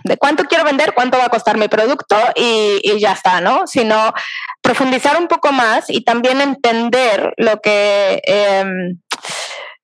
de 0.04 0.16
cuánto 0.18 0.44
quiero 0.44 0.62
vender, 0.62 0.94
cuánto 0.94 1.18
va 1.18 1.24
a 1.24 1.30
costar 1.30 1.58
mi 1.58 1.66
producto 1.66 2.16
y, 2.36 2.78
y, 2.84 3.00
ya 3.00 3.12
está, 3.12 3.40
¿no? 3.40 3.66
Sino 3.66 4.12
profundizar 4.62 5.20
un 5.20 5.26
poco 5.26 5.50
más 5.50 5.90
y 5.90 6.02
también 6.02 6.40
entender 6.40 7.34
lo 7.38 7.60
que... 7.60 8.22
Eh, 8.24 8.64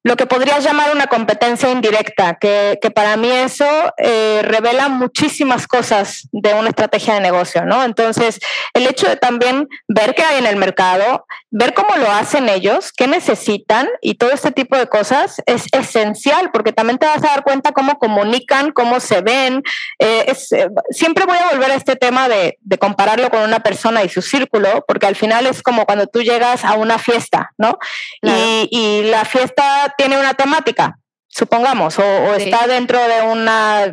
lo 0.06 0.14
que 0.16 0.26
podrías 0.26 0.62
llamar 0.62 0.94
una 0.94 1.08
competencia 1.08 1.68
indirecta, 1.68 2.36
que, 2.40 2.78
para 2.94 3.16
mí 3.16 3.28
eso 3.28 3.66
eh, 3.96 4.40
revela 4.44 4.88
muchísimas 4.88 5.66
cosas 5.66 6.28
de 6.30 6.54
una 6.54 6.68
estrategia 6.68 7.14
de 7.14 7.20
negocio, 7.20 7.64
¿no? 7.64 7.82
Entonces, 7.82 8.38
el 8.72 8.86
hecho 8.86 9.08
de 9.08 9.16
también 9.16 9.68
ver 9.88 10.14
qué 10.14 10.22
hay 10.22 10.38
en 10.38 10.46
el 10.46 10.54
mercado, 10.54 11.26
ver 11.50 11.74
cómo 11.74 11.96
lo 11.96 12.08
hacen 12.08 12.48
ellos, 12.48 12.92
qué 12.96 13.08
necesitan 13.08 13.88
y 14.00 14.14
todo 14.14 14.30
este 14.30 14.52
tipo 14.52 14.76
de 14.76 14.86
cosas 14.86 15.42
es 15.44 15.64
esencial, 15.72 16.50
porque 16.52 16.72
también 16.72 16.98
te 16.98 17.06
vas 17.06 17.24
a 17.24 17.28
dar 17.28 17.42
cuenta 17.42 17.72
cómo 17.72 17.98
comunican, 17.98 18.70
cómo 18.70 19.00
se 19.00 19.22
ven. 19.22 19.64
Eh, 19.98 20.32
eh, 20.52 20.68
siempre 20.90 21.26
voy 21.26 21.38
a 21.38 21.50
volver 21.50 21.72
a 21.72 21.74
este 21.74 21.96
tema 21.96 22.28
de, 22.28 22.58
de 22.60 22.78
compararlo 22.78 23.28
con 23.28 23.40
una 23.40 23.58
persona 23.58 24.04
y 24.04 24.08
su 24.08 24.22
círculo, 24.22 24.84
porque 24.86 25.06
al 25.06 25.16
final 25.16 25.48
es 25.48 25.62
como 25.62 25.84
cuando 25.84 26.06
tú 26.06 26.22
llegas 26.22 26.64
a 26.64 26.74
una 26.74 26.98
fiesta, 26.98 27.50
¿no? 27.58 27.76
Y, 28.22 28.68
y 28.70 29.02
la 29.10 29.24
fiesta 29.24 29.94
tiene 29.96 30.18
una 30.18 30.34
temática, 30.34 30.98
supongamos, 31.28 31.98
o, 31.98 32.34
está 32.34 32.66
dentro 32.66 32.98
de 32.98 33.22
una, 33.22 33.92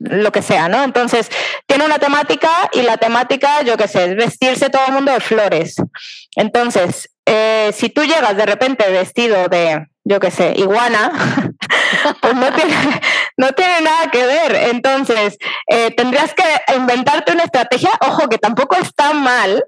lo 0.00 0.32
que 0.32 0.42
sea, 0.42 0.68
¿no? 0.68 0.82
Entonces, 0.82 1.30
tiene 1.66 1.84
una 1.84 1.98
temática 1.98 2.70
y 2.72 2.82
la 2.82 2.96
temática, 2.96 3.62
yo 3.62 3.76
qué 3.76 3.86
sé, 3.88 4.04
es 4.06 4.16
vestirse 4.16 4.70
todo 4.70 4.82
el 4.86 4.92
mundo 4.92 5.12
de 5.12 5.20
flores. 5.20 5.76
Entonces, 6.36 7.10
eh, 7.26 7.70
si 7.74 7.90
tú 7.90 8.02
llegas 8.02 8.36
de 8.36 8.46
repente 8.46 8.90
vestido 8.90 9.48
de, 9.48 9.86
yo 10.04 10.18
qué 10.18 10.30
sé, 10.30 10.54
iguana, 10.56 11.12
pues 12.20 12.34
no 12.34 12.52
tiene, 12.52 12.74
no 13.36 13.52
tiene 13.52 13.82
nada 13.82 14.10
que 14.10 14.24
ver. 14.24 14.54
Entonces, 14.70 15.36
eh, 15.68 15.90
tendrías 15.94 16.34
que 16.34 16.44
inventarte 16.74 17.32
una 17.32 17.44
estrategia, 17.44 17.90
ojo, 18.00 18.28
que 18.28 18.38
tampoco 18.38 18.76
está 18.76 19.12
mal, 19.12 19.62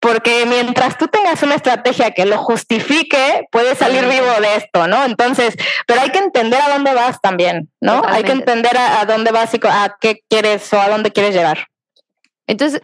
porque 0.00 0.44
mientras 0.46 0.96
tú 0.96 1.08
tengas 1.08 1.42
una 1.42 1.56
estrategia 1.56 2.12
que 2.12 2.26
lo 2.26 2.38
justifique, 2.38 3.46
puedes 3.50 3.78
salir 3.78 4.02
vivo 4.02 4.40
de 4.40 4.56
esto, 4.56 4.86
¿no? 4.86 5.04
Entonces, 5.04 5.56
pero 5.86 6.00
hay 6.00 6.10
que 6.10 6.18
entender 6.18 6.60
a 6.60 6.72
dónde 6.72 6.94
vas 6.94 7.20
también, 7.20 7.70
¿no? 7.80 8.02
Hay 8.06 8.22
que 8.22 8.32
entender 8.32 8.76
a, 8.76 9.04
dónde 9.06 9.32
vas 9.32 9.52
y 9.54 9.60
a 9.64 9.96
qué 10.00 10.22
quieres 10.28 10.72
o 10.72 10.80
a 10.80 10.88
dónde 10.88 11.10
quieres 11.10 11.34
llegar. 11.34 11.66
Entonces, 12.46 12.80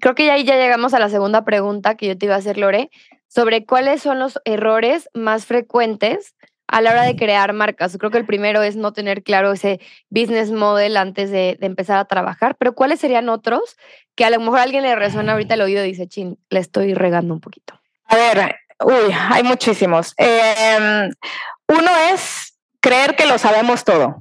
creo 0.00 0.14
que 0.14 0.26
ya 0.26 0.34
ahí 0.34 0.44
ya 0.44 0.56
llegamos 0.56 0.92
a 0.92 0.98
la 0.98 1.08
segunda 1.08 1.44
pregunta 1.44 1.96
que 1.96 2.08
yo 2.08 2.18
te 2.18 2.26
iba 2.26 2.34
a 2.34 2.38
hacer, 2.38 2.58
Lore, 2.58 2.90
sobre 3.28 3.64
cuáles 3.64 4.02
son 4.02 4.18
los 4.18 4.38
errores 4.44 5.08
más 5.14 5.46
frecuentes 5.46 6.34
a 6.68 6.80
la 6.80 6.90
hora 6.90 7.02
de 7.02 7.16
crear 7.16 7.52
marcas. 7.52 7.96
Creo 7.98 8.10
que 8.10 8.18
el 8.18 8.26
primero 8.26 8.62
es 8.62 8.76
no 8.76 8.92
tener 8.92 9.22
claro 9.22 9.52
ese 9.52 9.80
business 10.10 10.50
model 10.50 10.96
antes 10.96 11.30
de, 11.30 11.56
empezar 11.60 11.98
a 11.98 12.06
trabajar, 12.06 12.56
pero 12.58 12.74
¿cuáles 12.74 13.00
serían 13.00 13.28
otros 13.28 13.76
que 14.16 14.24
a 14.24 14.30
lo 14.30 14.40
mejor 14.40 14.58
alguien 14.58 14.82
le 14.82 14.96
resuena 14.96 15.32
ahorita 15.32 15.54
el 15.54 15.60
oído 15.60 15.84
y 15.84 15.88
dice, 15.88 16.08
chin, 16.08 16.38
le 16.48 16.60
estoy 16.60 16.94
regando 16.94 17.34
un 17.34 17.40
poquito? 17.40 17.78
A 18.06 18.16
ver, 18.16 18.56
uy, 18.80 19.14
hay 19.30 19.42
muchísimos. 19.42 20.14
Em, 20.16 21.10
uno 21.68 21.90
es 22.12 22.58
creer 22.80 23.14
que 23.14 23.26
lo 23.26 23.38
sabemos 23.38 23.84
todo. 23.84 24.16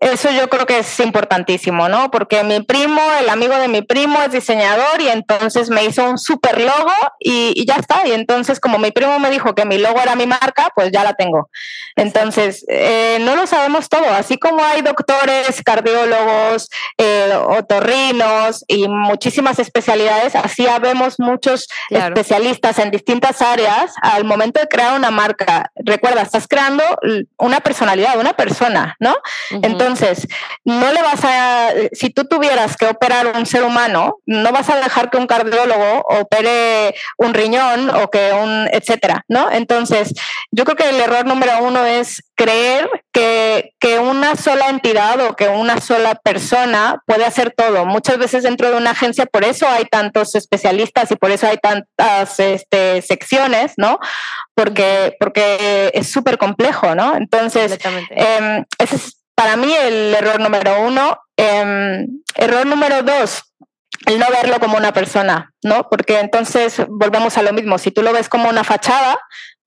Eso 0.00 0.30
yo 0.30 0.48
creo 0.48 0.66
que 0.66 0.78
es 0.78 1.00
importantísimo, 1.00 1.88
¿no? 1.88 2.10
Porque 2.10 2.42
mi 2.44 2.60
primo, 2.60 3.00
el 3.20 3.28
amigo 3.28 3.56
de 3.56 3.68
mi 3.68 3.82
primo 3.82 4.20
es 4.22 4.32
diseñador 4.32 5.00
y 5.00 5.08
entonces 5.08 5.70
me 5.70 5.84
hizo 5.84 6.08
un 6.08 6.18
super 6.18 6.60
logo 6.60 6.92
y, 7.18 7.64
ya 7.66 7.76
está. 7.76 8.06
Y 8.06 8.12
entonces 8.12 8.60
como 8.60 8.78
mi 8.78 8.90
primo 8.90 9.18
me 9.18 9.30
dijo 9.30 9.54
que 9.54 9.64
mi 9.64 9.78
logo 9.78 10.00
era 10.00 10.14
mi 10.14 10.26
marca, 10.26 10.70
pues 10.74 10.90
ya 10.92 11.02
la 11.02 11.14
tengo. 11.14 11.48
Entonces, 11.96 12.64
eh, 12.68 13.18
no 13.22 13.36
lo 13.36 13.46
sabemos 13.46 13.88
todo. 13.88 14.06
Así 14.10 14.36
como 14.36 14.62
hay 14.62 14.82
doctores, 14.82 15.62
cardiólogos, 15.64 16.68
eh, 16.98 17.32
otorrinos 17.48 18.64
y 18.68 18.88
muchísimas 18.88 19.58
especialidades, 19.58 20.34
así 20.36 20.66
habemos 20.66 21.18
muchos 21.18 21.68
especialistas 21.90 22.78
en 22.78 22.90
distintas 22.90 23.40
áreas 23.40 23.94
al 24.02 24.24
momento 24.24 24.60
de 24.60 24.68
crear 24.68 24.96
una 24.96 25.10
marca. 25.10 25.70
Recuerda, 25.76 26.22
estás 26.22 26.46
creando 26.46 26.84
una 27.38 27.60
personalidad, 27.60 28.18
una 28.18 28.34
persona, 28.34 28.96
¿no? 29.00 29.16
Entonces, 29.50 29.85
entonces, 29.86 30.26
no 30.64 30.92
le 30.92 31.00
vas 31.00 31.24
a, 31.24 31.68
si 31.92 32.10
tú 32.10 32.24
tuvieras 32.24 32.76
que 32.76 32.86
operar 32.86 33.36
un 33.36 33.46
ser 33.46 33.62
humano, 33.62 34.16
no 34.26 34.50
vas 34.50 34.68
a 34.68 34.80
dejar 34.80 35.10
que 35.10 35.16
un 35.16 35.28
cardiólogo 35.28 36.02
opere 36.08 36.94
un 37.18 37.34
riñón 37.34 37.90
o 37.90 38.10
que 38.10 38.32
un, 38.32 38.68
etcétera, 38.72 39.24
¿no? 39.28 39.48
Entonces, 39.50 40.12
yo 40.50 40.64
creo 40.64 40.76
que 40.76 40.88
el 40.88 41.00
error 41.00 41.24
número 41.24 41.52
uno 41.62 41.86
es 41.86 42.24
creer 42.34 42.88
que, 43.12 43.74
que 43.78 44.00
una 44.00 44.34
sola 44.34 44.68
entidad 44.70 45.20
o 45.20 45.36
que 45.36 45.48
una 45.48 45.80
sola 45.80 46.16
persona 46.16 47.00
puede 47.06 47.24
hacer 47.24 47.54
todo. 47.56 47.86
Muchas 47.86 48.18
veces 48.18 48.42
dentro 48.42 48.68
de 48.68 48.76
una 48.76 48.90
agencia, 48.90 49.24
por 49.26 49.44
eso 49.44 49.68
hay 49.68 49.84
tantos 49.84 50.34
especialistas 50.34 51.12
y 51.12 51.16
por 51.16 51.30
eso 51.30 51.46
hay 51.46 51.58
tantas 51.58 52.40
este, 52.40 53.02
secciones, 53.02 53.74
¿no? 53.76 54.00
Porque, 54.54 55.16
porque 55.20 55.92
es 55.94 56.10
súper 56.10 56.38
complejo, 56.38 56.94
¿no? 56.96 57.16
Entonces, 57.16 57.78
eh, 58.10 58.64
ese 58.78 58.96
es 58.96 59.16
para 59.36 59.56
mí 59.56 59.72
el 59.72 60.14
error 60.14 60.40
número 60.40 60.80
uno. 60.80 61.20
Em, 61.36 62.06
error 62.34 62.66
número 62.66 63.02
dos, 63.02 63.44
el 64.06 64.18
no 64.18 64.26
verlo 64.30 64.58
como 64.58 64.76
una 64.76 64.92
persona, 64.92 65.52
¿no? 65.62 65.88
Porque 65.88 66.18
entonces 66.18 66.82
volvemos 66.88 67.36
a 67.38 67.42
lo 67.42 67.52
mismo. 67.52 67.78
Si 67.78 67.90
tú 67.90 68.02
lo 68.02 68.12
ves 68.12 68.28
como 68.28 68.48
una 68.48 68.64
fachada, 68.64 69.20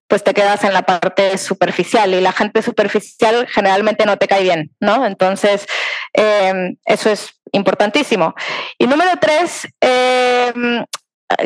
pues 0.07 0.23
te 0.23 0.33
quedas 0.33 0.63
en 0.63 0.73
la 0.73 0.81
parte 0.81 1.38
superficial 1.38 2.13
y 2.15 2.19
la 2.19 2.31
gente 2.31 2.63
superficial 2.63 3.47
generalmente 3.47 4.07
no 4.07 4.17
te 4.17 4.27
cae 4.27 4.41
bien, 4.41 4.71
¿no? 4.79 5.05
Entonces, 5.05 5.67
em, 6.13 6.77
eso 6.85 7.11
es 7.11 7.29
importantísimo. 7.51 8.33
Y 8.79 8.88
número 8.88 9.11
tres, 9.21 9.67
em, 9.79 10.83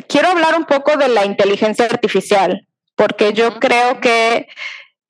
quiero 0.07 0.29
hablar 0.29 0.55
un 0.55 0.63
poco 0.63 0.95
de 0.95 1.09
la 1.09 1.25
inteligencia 1.25 1.85
artificial, 1.85 2.65
porque 2.95 3.33
yo 3.33 3.59
creo 3.59 3.99
que 3.99 4.47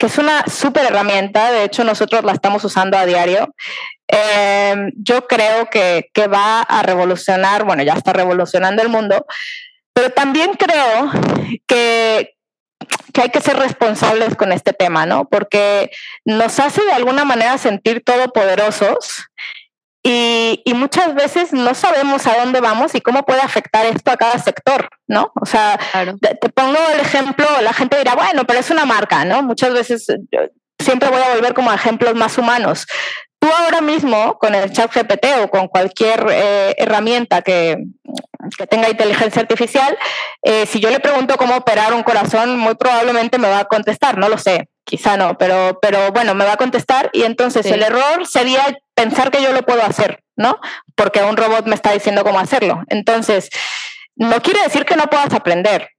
que 0.04 0.08
es 0.08 0.18
una 0.18 0.46
súper 0.48 0.88
herramienta, 0.88 1.54
de 1.54 1.64
hecho 1.64 1.86
nosotros 1.86 2.26
la 2.26 2.34
estamos 2.34 2.62
usando 2.66 2.98
a 2.98 3.06
diario. 3.06 3.56
Em, 4.10 4.92
yo 4.98 5.28
creo 5.28 5.70
que, 5.70 6.10
que 6.14 6.28
va 6.28 6.60
a 6.60 6.84
revolucionar, 6.84 7.64
bueno, 7.64 7.84
ya 7.84 7.94
está 7.94 8.12
revolucionando 8.12 8.82
el 8.82 8.90
mundo, 8.90 9.26
pero 9.94 10.10
también 10.10 10.56
creo 10.56 11.10
que, 11.66 12.36
que 13.14 13.22
hay 13.22 13.30
que 13.30 13.40
ser 13.40 13.56
responsables 13.56 14.36
con 14.36 14.52
este 14.52 14.74
tema, 14.74 15.06
¿no? 15.06 15.24
Porque 15.30 15.90
nos 16.26 16.60
hace 16.60 16.84
de 16.84 16.92
alguna 16.92 17.24
manera 17.24 17.58
sentir 17.58 18.04
todopoderosos 18.04 19.28
y, 20.06 20.62
y, 20.66 20.74
muchas 20.74 21.16
veces 21.16 21.54
no 21.54 21.74
sabemos 21.74 22.28
a 22.28 22.38
dónde 22.38 22.60
vamos 22.60 22.94
y 22.94 23.00
cómo 23.00 23.24
puede 23.24 23.40
afectar 23.40 23.86
esto 23.86 24.12
a 24.12 24.18
cada 24.18 24.38
sector, 24.38 24.90
¿no? 25.08 25.32
O 25.42 25.46
sea, 25.46 25.80
te, 26.20 26.50
pongo 26.50 26.78
el 26.94 27.00
ejemplo, 27.00 27.46
la 27.62 27.72
gente 27.72 27.98
dirá, 27.98 28.14
bueno, 28.14 28.44
pero 28.46 28.60
es 28.60 28.70
una 28.70 28.86
marca, 28.86 29.24
¿no? 29.24 29.42
Muchas 29.44 29.74
veces 29.74 30.06
siempre 30.78 31.10
voy 31.10 31.22
a 31.22 31.34
volver 31.34 31.54
como 31.54 31.72
ejemplos 31.72 32.16
más 32.16 32.38
humanos. 32.38 32.86
Tú 33.40 33.48
ahora 33.48 33.80
mismo 33.80 34.38
con 34.40 34.56
el 34.56 34.74
chat 34.74 34.94
GPT 34.94 35.26
o 35.42 35.50
con 35.50 35.70
cualquier 35.70 36.26
eh, 36.30 36.76
herramienta 36.78 37.42
que, 37.42 37.78
que, 38.58 38.68
tenga 38.68 38.90
inteligencia 38.90 39.42
artificial, 39.42 39.98
eh, 40.42 40.66
si 40.66 40.82
yo 40.82 40.90
le 40.90 41.00
pregunto 41.00 41.38
cómo 41.38 41.56
operar 41.56 41.94
un 41.94 42.04
corazón, 42.04 42.58
muy 42.58 42.76
probablemente 42.76 43.38
me 43.38 43.50
va 43.50 43.60
a 43.60 43.66
contestar, 43.66 44.18
no 44.18 44.28
lo 44.28 44.38
sé, 44.38 44.68
quizá 44.84 45.18
no, 45.18 45.38
pero, 45.38 45.80
pero 45.82 46.12
bueno, 46.12 46.36
me 46.36 46.46
va 46.46 46.54
a 46.54 46.58
contestar 46.58 47.10
y 47.13 47.24
entonces 47.24 47.66
el 47.68 47.84
error 47.84 48.28
sería 48.28 48.78
pensar 48.94 49.32
que 49.32 49.42
yo 49.42 49.52
lo 49.52 49.63
puedo 49.63 49.84
hacer, 49.84 50.24
¿no? 50.36 50.60
Porque 50.96 51.24
un 51.24 51.38
robot 51.38 51.66
me 51.66 51.75
está 51.75 51.92
diciendo 51.92 52.24
cómo 52.24 52.40
hacerlo. 52.40 52.84
Entonces, 52.88 53.50
no 54.16 54.42
quiere 54.42 54.62
decir 54.62 54.86
que 54.86 54.96
no 54.96 55.08
puedas 55.08 55.34
aprender, 55.34 55.90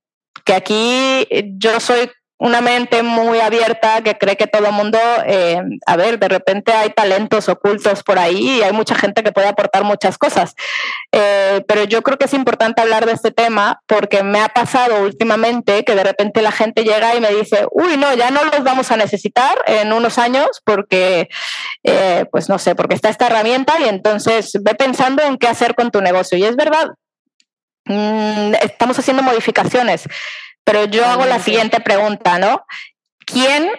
que 0.44 0.54
aquí 0.54 1.26
yo 1.56 1.80
soy 1.80 2.10
una 2.38 2.60
mente 2.60 3.02
muy 3.02 3.40
abierta 3.40 4.02
que 4.02 4.18
cree 4.18 4.36
que 4.36 4.48
todo 4.48 4.66
el 4.66 4.72
mundo, 4.72 4.98
eh, 5.24 5.60
a 5.86 5.96
ver, 5.96 6.18
de 6.18 6.28
repente 6.28 6.72
hay 6.72 6.90
talentos 6.90 7.48
ocultos 7.48 8.02
por 8.02 8.18
ahí 8.18 8.58
y 8.58 8.62
hay 8.62 8.72
mucha 8.72 8.96
gente 8.96 9.22
que 9.22 9.30
puede 9.30 9.46
aportar 9.46 9.84
muchas 9.84 10.18
cosas. 10.18 10.54
Eh, 11.12 11.64
pero 11.68 11.84
yo 11.84 12.02
creo 12.02 12.18
que 12.18 12.24
es 12.24 12.34
importante 12.34 12.82
hablar 12.82 13.06
de 13.06 13.12
este 13.12 13.30
tema 13.30 13.80
porque 13.86 14.24
me 14.24 14.40
ha 14.40 14.48
pasado 14.48 15.02
últimamente 15.04 15.84
que 15.84 15.94
de 15.94 16.02
repente 16.02 16.42
la 16.42 16.50
gente 16.50 16.82
llega 16.82 17.14
y 17.14 17.20
me 17.20 17.30
dice, 17.30 17.66
uy, 17.70 17.96
no, 17.96 18.12
ya 18.14 18.30
no 18.30 18.42
los 18.44 18.64
vamos 18.64 18.90
a 18.90 18.96
necesitar 18.96 19.56
en 19.66 19.92
unos 19.92 20.18
años 20.18 20.60
porque, 20.64 21.28
eh, 21.84 22.26
pues 22.32 22.48
no 22.48 22.58
sé, 22.58 22.74
porque 22.74 22.96
está 22.96 23.10
esta 23.10 23.28
herramienta 23.28 23.74
y 23.78 23.88
entonces 23.88 24.50
ve 24.60 24.74
pensando 24.74 25.22
en 25.22 25.38
qué 25.38 25.46
hacer 25.46 25.76
con 25.76 25.92
tu 25.92 26.00
negocio. 26.00 26.36
Y 26.36 26.44
es 26.44 26.56
verdad, 26.56 26.88
mm, 27.84 28.54
estamos 28.60 28.98
haciendo 28.98 29.22
modificaciones 29.22 30.08
pero 30.64 30.84
yo 30.86 31.04
hago 31.06 31.26
la 31.26 31.38
siguiente 31.38 31.80
pregunta, 31.80 32.38
¿no? 32.38 32.64
¿Quién, 33.26 33.70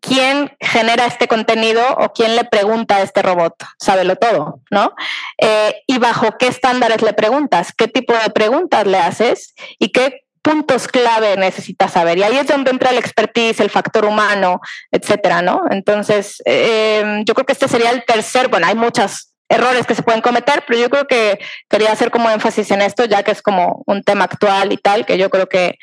quién 0.00 0.56
genera 0.60 1.06
este 1.06 1.28
contenido 1.28 1.82
o 1.98 2.12
quién 2.12 2.36
le 2.36 2.44
pregunta 2.44 2.96
a 2.96 3.02
este 3.02 3.22
robot? 3.22 3.54
Sábelo 3.78 4.16
todo, 4.16 4.60
¿no? 4.70 4.94
Eh, 5.38 5.82
y 5.86 5.98
bajo 5.98 6.36
qué 6.38 6.46
estándares 6.46 7.02
le 7.02 7.14
preguntas, 7.14 7.72
qué 7.76 7.88
tipo 7.88 8.12
de 8.12 8.30
preguntas 8.30 8.86
le 8.86 8.98
haces 8.98 9.54
y 9.78 9.90
qué 9.90 10.20
puntos 10.42 10.88
clave 10.88 11.38
necesitas 11.38 11.92
saber. 11.92 12.18
Y 12.18 12.22
ahí 12.22 12.36
es 12.36 12.46
donde 12.46 12.70
entra 12.70 12.90
el 12.90 12.98
expertise, 12.98 13.60
el 13.60 13.70
factor 13.70 14.04
humano, 14.04 14.60
etcétera, 14.90 15.40
¿no? 15.40 15.62
Entonces, 15.70 16.42
eh, 16.44 17.22
yo 17.24 17.34
creo 17.34 17.46
que 17.46 17.54
este 17.54 17.66
sería 17.66 17.90
el 17.90 18.04
tercer, 18.04 18.48
bueno, 18.48 18.66
hay 18.66 18.74
muchas 18.74 19.33
errores 19.48 19.86
que 19.86 19.94
se 19.94 20.02
pueden 20.02 20.20
cometer, 20.20 20.64
pero 20.66 20.80
yo 20.80 20.90
creo 20.90 21.06
que 21.06 21.38
quería 21.68 21.92
hacer 21.92 22.10
como 22.10 22.30
énfasis 22.30 22.70
en 22.70 22.82
esto, 22.82 23.04
ya 23.04 23.22
que 23.22 23.30
es 23.30 23.42
como 23.42 23.82
un 23.86 24.02
tema 24.02 24.24
actual 24.24 24.72
y 24.72 24.76
tal, 24.76 25.06
que 25.06 25.18
yo 25.18 25.30
creo 25.30 25.48
que, 25.48 25.76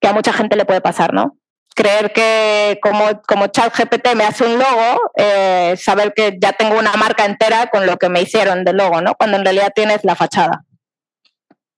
que 0.00 0.08
a 0.08 0.12
mucha 0.12 0.32
gente 0.32 0.56
le 0.56 0.64
puede 0.64 0.80
pasar, 0.80 1.12
¿no? 1.12 1.36
Creer 1.74 2.12
que 2.12 2.78
como, 2.82 3.22
como 3.26 3.46
ChatGPT 3.48 4.14
me 4.16 4.24
hace 4.24 4.44
un 4.44 4.58
logo, 4.58 5.10
eh, 5.16 5.76
saber 5.76 6.12
que 6.14 6.36
ya 6.40 6.52
tengo 6.52 6.78
una 6.78 6.92
marca 6.94 7.24
entera 7.24 7.68
con 7.68 7.86
lo 7.86 7.96
que 7.98 8.08
me 8.08 8.22
hicieron 8.22 8.64
de 8.64 8.72
logo, 8.72 9.00
¿no? 9.00 9.14
Cuando 9.14 9.36
en 9.36 9.44
realidad 9.44 9.72
tienes 9.74 10.04
la 10.04 10.16
fachada. 10.16 10.64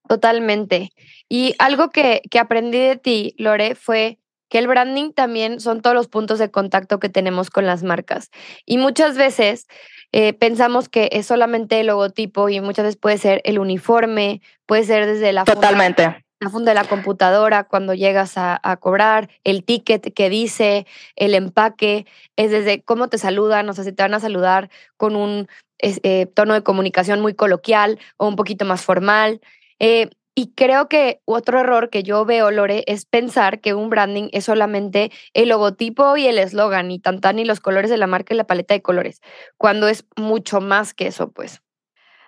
Totalmente. 0.09 0.90
Y 1.28 1.54
algo 1.59 1.90
que, 1.90 2.23
que 2.30 2.38
aprendí 2.38 2.78
de 2.78 2.97
ti, 2.97 3.35
Lore, 3.38 3.75
fue 3.75 4.19
que 4.49 4.59
el 4.59 4.66
branding 4.66 5.12
también 5.12 5.61
son 5.61 5.80
todos 5.80 5.95
los 5.95 6.09
puntos 6.09 6.38
de 6.38 6.50
contacto 6.50 6.99
que 6.99 7.09
tenemos 7.09 7.50
con 7.50 7.66
las 7.66 7.85
marcas. 7.85 8.30
Y 8.66 8.78
muchas 8.78 9.16
veces 9.16 9.66
eh, 10.12 10.32
pensamos 10.32 10.88
que 10.88 11.08
es 11.12 11.26
solamente 11.26 11.80
el 11.80 11.86
logotipo 11.86 12.48
y 12.48 12.60
muchas 12.60 12.84
veces 12.84 12.96
puede 12.96 13.18
ser 13.18 13.40
el 13.44 13.58
uniforme, 13.58 14.40
puede 14.66 14.84
ser 14.84 15.06
desde 15.06 15.32
la 15.32 15.44
Totalmente. 15.44 16.04
Funda, 16.04 16.24
la 16.40 16.50
funda 16.50 16.70
de 16.72 16.74
la 16.74 16.84
computadora 16.84 17.64
cuando 17.64 17.94
llegas 17.94 18.32
a, 18.36 18.58
cobrar, 18.80 19.28
el 19.44 19.64
ticket 19.64 20.12
que 20.12 20.28
dice, 20.28 20.86
el 21.16 21.34
empaque, 21.34 22.06
es 22.36 22.50
desde 22.50 22.82
cómo 22.82 23.08
te 23.08 23.18
saludan, 23.18 23.68
o 23.68 23.72
sea, 23.72 23.84
si 23.84 23.92
te 23.92 24.02
van 24.02 24.14
a 24.14 24.20
saludar 24.20 24.70
con 24.96 25.16
un 25.16 25.48
eh, 25.78 26.26
tono 26.34 26.54
de 26.54 26.62
comunicación 26.62 27.20
muy 27.20 27.34
coloquial 27.34 27.98
o 28.16 28.26
un 28.26 28.36
poquito 28.36 28.64
más 28.64 28.82
formal. 28.82 29.40
Eh, 29.78 30.10
y 30.40 30.54
creo 30.54 30.88
que 30.88 31.20
otro 31.26 31.61
error 31.61 31.90
que 31.90 32.02
yo 32.02 32.25
veo, 32.25 32.50
Lore, 32.50 32.82
es 32.87 33.04
pensar 33.04 33.61
que 33.61 33.75
un 33.75 33.90
branding 33.90 34.30
es 34.32 34.47
solamente 34.47 35.12
el 35.35 35.50
logotipo 35.50 36.16
y 36.16 36.28
el 36.28 36.38
eslogan, 36.38 36.90
y 36.90 36.99
tan 36.99 37.38
y 37.38 37.44
los 37.44 37.61
colores 37.61 37.90
de 37.90 37.99
la 37.99 38.06
marca 38.06 38.32
y 38.32 38.38
la 38.38 38.47
paleta 38.47 38.73
de 38.73 38.80
colores, 38.80 39.20
cuando 39.59 39.87
es 39.87 40.06
mucho 40.16 40.62
más 40.62 40.94
que 40.94 41.09
eso, 41.09 41.30
pues. 41.30 41.61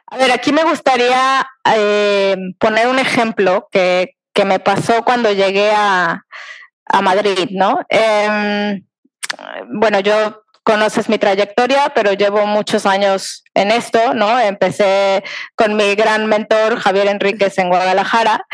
A 0.08 0.18
ver, 0.18 0.30
aquí 0.30 0.52
me 0.52 0.62
gustaría 0.62 1.46
eh, 1.74 2.36
poner 2.58 2.88
un 2.88 2.98
ejemplo 2.98 3.68
que, 3.72 4.18
que, 4.34 4.44
me 4.44 4.60
pasó 4.60 5.06
cuando 5.06 5.32
llegué 5.32 5.70
a, 5.70 6.26
a 6.84 7.00
Madrid, 7.00 7.48
¿no? 7.52 7.80
Em, 7.88 8.84
bueno, 9.70 10.00
yo 10.00 10.42
conoces 10.62 11.08
mi 11.08 11.18
trayectoria, 11.18 11.92
pero 11.94 12.12
llevo 12.12 12.46
muchos 12.46 12.86
años 12.86 13.44
en 13.54 13.70
esto, 13.70 14.14
¿no? 14.14 14.38
Empecé 14.38 15.24
con 15.56 15.76
mi 15.76 15.94
gran 15.94 16.26
mentor 16.26 16.78
Javier 16.78 17.08
Enríquez 17.08 17.58
en 17.58 17.68
Guadalajara, 17.68 18.46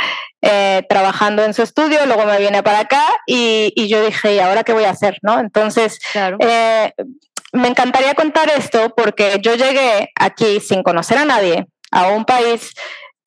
eh, 0.42 0.82
trabajando 0.88 1.44
en 1.44 1.54
su 1.54 1.62
estudio, 1.62 2.06
luego 2.06 2.24
me 2.24 2.38
vine 2.38 2.62
para 2.62 2.80
acá 2.80 3.04
y, 3.26 3.88
yo 3.88 4.04
dije, 4.04 4.34
¿y 4.34 4.38
ahora 4.38 4.64
qué 4.64 4.72
voy 4.72 4.84
a 4.84 4.90
hacer? 4.90 5.18
¿no? 5.22 5.38
Entonces, 5.38 5.98
eh, 6.40 6.92
me 7.52 7.68
encantaría 7.68 8.14
contar 8.14 8.50
esto 8.50 8.94
porque 8.96 9.38
yo 9.42 9.54
llegué 9.54 10.10
aquí 10.14 10.60
sin 10.60 10.82
conocer 10.82 11.18
a 11.18 11.24
nadie, 11.24 11.66
a 11.90 12.08
un 12.08 12.24
país 12.24 12.72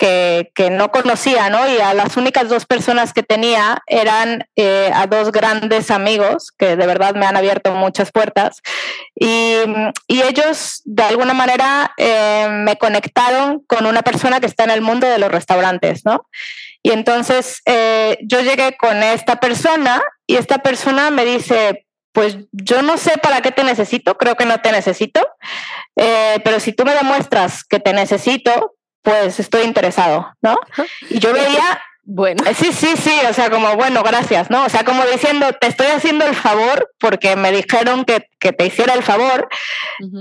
que, 0.02 0.70
no 0.72 0.92
conocía, 0.92 1.50
¿no? 1.50 1.68
Y 1.68 1.80
a 1.80 1.94
las 1.94 2.18
únicas 2.18 2.50
dos 2.50 2.66
personas 2.66 3.14
que 3.14 3.22
tenía 3.22 3.84
eran 3.86 4.48
eh, 4.56 4.90
a 4.94 5.06
dos 5.06 5.32
grandes 5.32 5.92
amigos 5.92 6.52
que 6.58 6.76
de 6.76 6.88
verdad 6.88 7.14
me 7.14 7.28
han 7.28 7.38
abierto 7.38 7.72
muchas 7.74 8.12
puertas. 8.12 8.62
Y, 9.16 9.58
ellos, 10.08 10.82
de 10.86 11.04
alguna 11.04 11.34
manera, 11.34 11.94
eh, 11.98 12.48
me 12.50 12.78
conectaron 12.78 13.64
con 13.68 13.86
una 13.86 14.02
persona 14.02 14.40
que 14.40 14.46
está 14.48 14.64
en 14.64 14.72
el 14.72 14.82
mundo 14.82 15.08
de 15.08 15.20
los 15.20 15.32
restaurantes, 15.32 16.06
¿no? 16.06 16.28
Y 16.84 16.92
entonces 16.92 17.62
eh, 17.66 18.18
yo 18.24 18.42
llegué 18.42 18.78
con 18.78 19.04
esta 19.04 19.40
persona 19.40 20.02
y 20.26 20.38
esta 20.38 20.60
persona 20.60 21.12
me 21.12 21.26
dice, 21.26 21.86
pues 22.12 22.38
yo 22.52 22.82
no 22.82 22.98
sé 22.98 23.18
para 23.18 23.42
qué 23.42 23.52
te 23.52 23.64
necesito, 23.64 24.18
creo 24.18 24.36
que 24.36 24.46
no 24.46 24.62
te 24.62 24.72
necesito, 24.72 25.28
pero 25.96 26.60
si 26.60 26.74
tú 26.74 26.86
me 26.86 26.96
demuestras 26.96 27.64
que 27.64 27.80
te 27.80 27.94
necesito, 27.94 28.76
pues 29.02 29.40
estoy 29.40 29.64
interesado, 29.64 30.34
¿no? 30.42 30.58
Y 31.10 31.20
yo 31.20 31.34
veía, 31.34 31.82
bueno, 32.04 32.44
eh, 32.46 32.54
sí, 32.54 32.72
sí, 32.74 32.96
sí, 32.98 33.14
o 33.30 33.34
sea, 33.34 33.50
como, 33.50 33.76
bueno, 33.76 34.04
gracias, 34.04 34.50
¿no? 34.50 34.66
O 34.66 34.70
sea, 34.70 34.84
como 34.84 35.04
diciendo, 35.06 35.48
te 35.54 35.68
estoy 35.68 35.88
haciendo 35.88 36.26
el 36.26 36.36
favor 36.36 36.92
porque 37.00 37.36
me 37.36 37.52
dijeron 37.52 38.06
que, 38.06 38.28
te 38.52 38.66
hiciera 38.66 38.94
el 38.96 39.04
favor, 39.04 39.48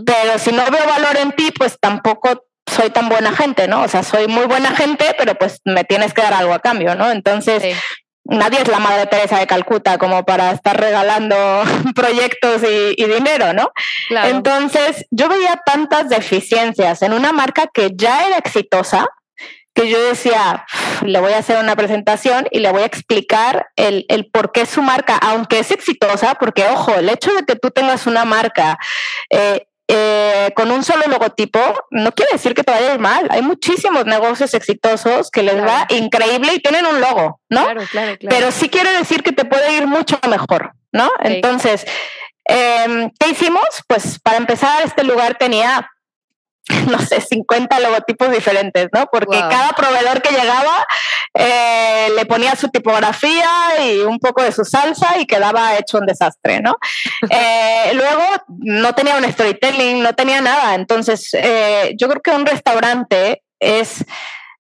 pero 0.05 0.39
si 0.39 0.53
no 0.53 0.65
veo 0.71 0.87
valor 0.87 1.17
en 1.17 1.33
ti, 1.33 1.51
pues 1.57 1.79
tampoco 1.81 2.45
soy 2.67 2.91
tan 2.91 3.09
buena 3.09 3.33
gente, 3.33 3.67
¿no? 3.67 3.83
O 3.83 3.89
sea, 3.89 4.03
soy 4.03 4.29
muy 4.29 4.45
buena 4.45 4.71
gente, 4.71 5.15
pero 5.19 5.35
pues 5.35 5.61
me 5.65 5.85
tienes 5.85 6.13
que 6.13 6.23
dar 6.23 6.35
algo 6.35 6.53
a 6.53 6.61
cambio, 6.61 6.95
¿no? 6.95 7.11
Entonces, 7.11 7.77
nadie 8.31 8.63
es 8.63 8.69
la 8.69 8.79
Madre 8.79 9.07
Teresa 9.07 9.39
de 9.39 9.47
Calcuta 9.47 9.99
como 9.99 10.25
para 10.25 10.53
estar 10.53 10.81
regalando 10.81 11.37
proyectos 11.95 12.63
y, 12.63 13.05
dinero, 13.05 13.53
¿no? 13.53 13.73
Entonces, 14.09 15.05
yo 15.11 15.29
veía 15.29 15.61
tantas 15.67 16.09
deficiencias 16.09 17.03
en 17.03 17.13
una 17.13 17.33
marca 17.33 17.67
que 17.73 17.91
ya 17.95 18.27
era 18.27 18.39
exitosa 18.39 19.09
que 19.73 19.89
yo 19.89 20.03
decía, 20.03 20.67
le 21.05 21.21
voy 21.21 21.33
a 21.33 21.39
hacer 21.39 21.63
una 21.63 21.77
presentación 21.77 22.49
y 22.51 22.59
le 22.59 22.73
voy 22.73 22.83
a 22.83 22.87
explicar 22.87 23.69
el, 23.77 24.05
el 24.09 24.29
por 24.29 24.51
qué 24.51 24.67
su 24.67 24.83
marca, 24.83 25.17
aunque 25.17 25.61
es 25.61 25.71
exitosa, 25.71 26.35
porque 26.35 26.67
ojo, 26.67 26.95
el 26.97 27.09
hecho 27.09 27.33
de 27.33 27.45
que 27.45 27.55
tú 27.55 27.71
tengas 27.71 28.07
una 28.09 28.25
marca 28.25 28.79
eh, 29.31 29.69
eh, 29.93 30.53
con 30.55 30.71
un 30.71 30.85
solo 30.85 31.07
logotipo, 31.09 31.59
no 31.91 32.13
quiere 32.13 32.33
decir 32.33 32.55
que 32.55 32.63
te 32.63 32.71
vaya 32.71 32.93
a 32.93 32.95
ir 32.95 33.01
mal. 33.01 33.27
Hay 33.31 33.43
muchísimos 33.43 34.07
negocios 34.07 34.55
exitosos 34.55 35.31
que 35.31 35.43
les 35.43 35.57
va 35.57 35.87
increíble 35.89 36.55
y 36.55 36.61
tienen 36.61 36.87
un 36.87 37.01
logo, 37.01 37.41
¿no? 37.49 37.65
Claro, 37.65 37.83
claro, 37.91 38.17
Pero 38.29 38.53
sí 38.53 38.69
quiere 38.69 38.93
decir 38.93 39.25
que 39.25 39.33
te 39.33 39.45
puede 39.45 39.77
ir 39.77 39.89
mucho 39.89 40.19
mejor, 40.29 40.75
¿no? 40.93 41.11
Entonces, 41.25 41.85
em, 42.45 43.11
¿qué 43.19 43.31
hicimos? 43.31 43.65
Pues 43.89 44.21
para 44.21 44.37
empezar, 44.37 44.83
este 44.85 45.03
lugar 45.03 45.37
tenía 45.37 45.91
no 46.91 46.99
sé, 46.99 47.21
50 47.21 47.81
logotipos 47.81 48.31
diferentes, 48.31 48.89
¿no? 48.93 49.07
Porque 49.11 49.39
cada 49.39 49.71
proveedor 49.71 50.23
que 50.23 50.35
llegaba 50.35 50.87
eh, 51.35 52.09
le 52.17 52.27
ponía 52.27 52.55
su 52.57 52.69
tipografía 52.69 53.49
y 53.83 54.01
un 54.01 54.19
poco 54.19 54.43
de 54.43 54.53
su 54.53 54.65
salsa 54.65 55.19
y 55.19 55.27
quedaba 55.27 55.77
hecho 55.77 55.99
un 55.99 56.07
desastre, 56.07 56.61
¿no? 56.61 56.77
Eh, 57.33 57.93
luego 57.95 58.23
no 58.59 58.95
tenía 58.95 59.17
un 59.17 59.25
storytelling, 59.25 60.03
no 60.03 60.15
tenía 60.15 60.41
nada. 60.41 60.75
Entonces, 60.75 61.31
eh, 61.33 61.95
yo 61.97 62.09
creo 62.09 62.23
que 62.23 62.31
un 62.33 62.45
restaurante 62.45 63.43
es, 63.61 64.05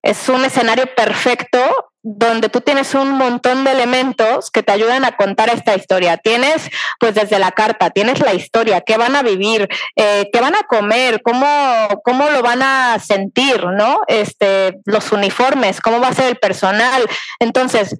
es 0.03 0.29
un 0.29 0.45
escenario 0.45 0.87
perfecto 0.95 1.90
donde 2.03 2.49
tú 2.49 2.61
tienes 2.61 2.95
un 2.95 3.13
montón 3.13 3.65
de 3.65 3.73
elementos 3.73 4.51
que 4.51 4.63
te 4.63 4.73
ayudan 4.73 5.05
a 5.05 5.17
contar 5.17 5.51
esta 5.51 5.75
historia. 5.75 6.17
Tienes, 6.17 6.71
pues 6.99 7.15
desde 7.15 7.39
la 7.39 7.53
carta, 7.53 7.91
tienes 7.91 8.21
la 8.21 8.33
historia, 8.33 8.81
qué 8.81 8.97
van 8.97 9.17
a 9.17 9.23
vivir, 9.23 9.69
eh, 9.97 10.29
qué 10.33 10.41
van 10.41 10.55
a 10.55 10.63
comer, 10.63 11.21
cómo, 11.23 11.47
cómo 12.03 12.31
lo 12.31 12.43
van 12.43 12.63
a 12.63 12.99
sentir, 12.99 13.65
¿no? 13.65 14.01
Este, 14.07 14.79
los 14.87 15.13
uniformes, 15.13 15.81
cómo 15.81 16.01
va 16.01 16.09
a 16.09 16.15
ser 16.15 16.27
el 16.27 16.37
personal. 16.37 17.07
Entonces, 17.39 17.97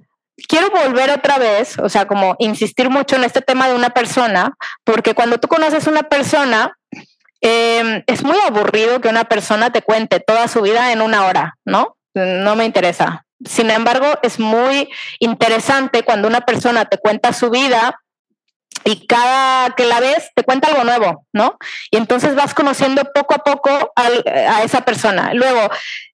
quiero 0.49 0.71
volver 0.71 1.11
otra 1.11 1.39
vez, 1.39 1.79
o 1.79 1.89
sea, 1.89 2.07
como 2.07 2.37
insistir 2.39 2.89
mucho 2.89 3.17
en 3.17 3.25
este 3.25 3.43
tema 3.43 3.69
de 3.69 3.75
una 3.75 3.91
persona, 3.91 4.55
porque 4.85 5.15
cuando 5.15 5.39
tú 5.39 5.49
conoces 5.49 5.87
una 5.87 6.05
persona, 6.05 6.77
em, 7.43 8.03
es 8.07 8.25
muy 8.25 8.37
aburrido 8.47 9.01
que 9.01 9.09
una 9.09 9.25
persona 9.25 9.71
te 9.71 9.83
cuente 9.83 10.21
toda 10.21 10.49
su 10.49 10.63
vida 10.63 10.93
en 10.93 11.03
una 11.03 11.27
hora, 11.27 11.59
¿no? 11.67 11.97
No 12.15 12.57
me 12.57 12.65
interesa. 12.65 13.27
Sin 13.45 13.71
embargo, 13.71 14.07
es 14.23 14.39
muy 14.39 14.89
interesante 15.19 16.03
cuando 16.03 16.29
una 16.29 16.43
persona 16.43 16.85
te 16.85 16.99
cuenta 16.99 17.33
su 17.33 17.51
vida 17.51 17.99
y 18.85 19.07
cada 19.07 19.71
que 19.71 19.85
la 19.85 20.01
ves 20.01 20.31
te 20.35 20.43
cuenta 20.43 20.69
algo 20.69 20.85
nuevo, 20.85 21.27
¿no? 21.33 21.59
Y 21.91 21.97
entonces 21.97 22.35
vas 22.35 22.55
conociendo 22.55 23.05
poco 23.15 23.35
a 23.35 23.39
poco 23.39 23.93
a 23.97 24.63
esa 24.63 24.83
persona. 24.83 25.33
Luego, 25.35 25.71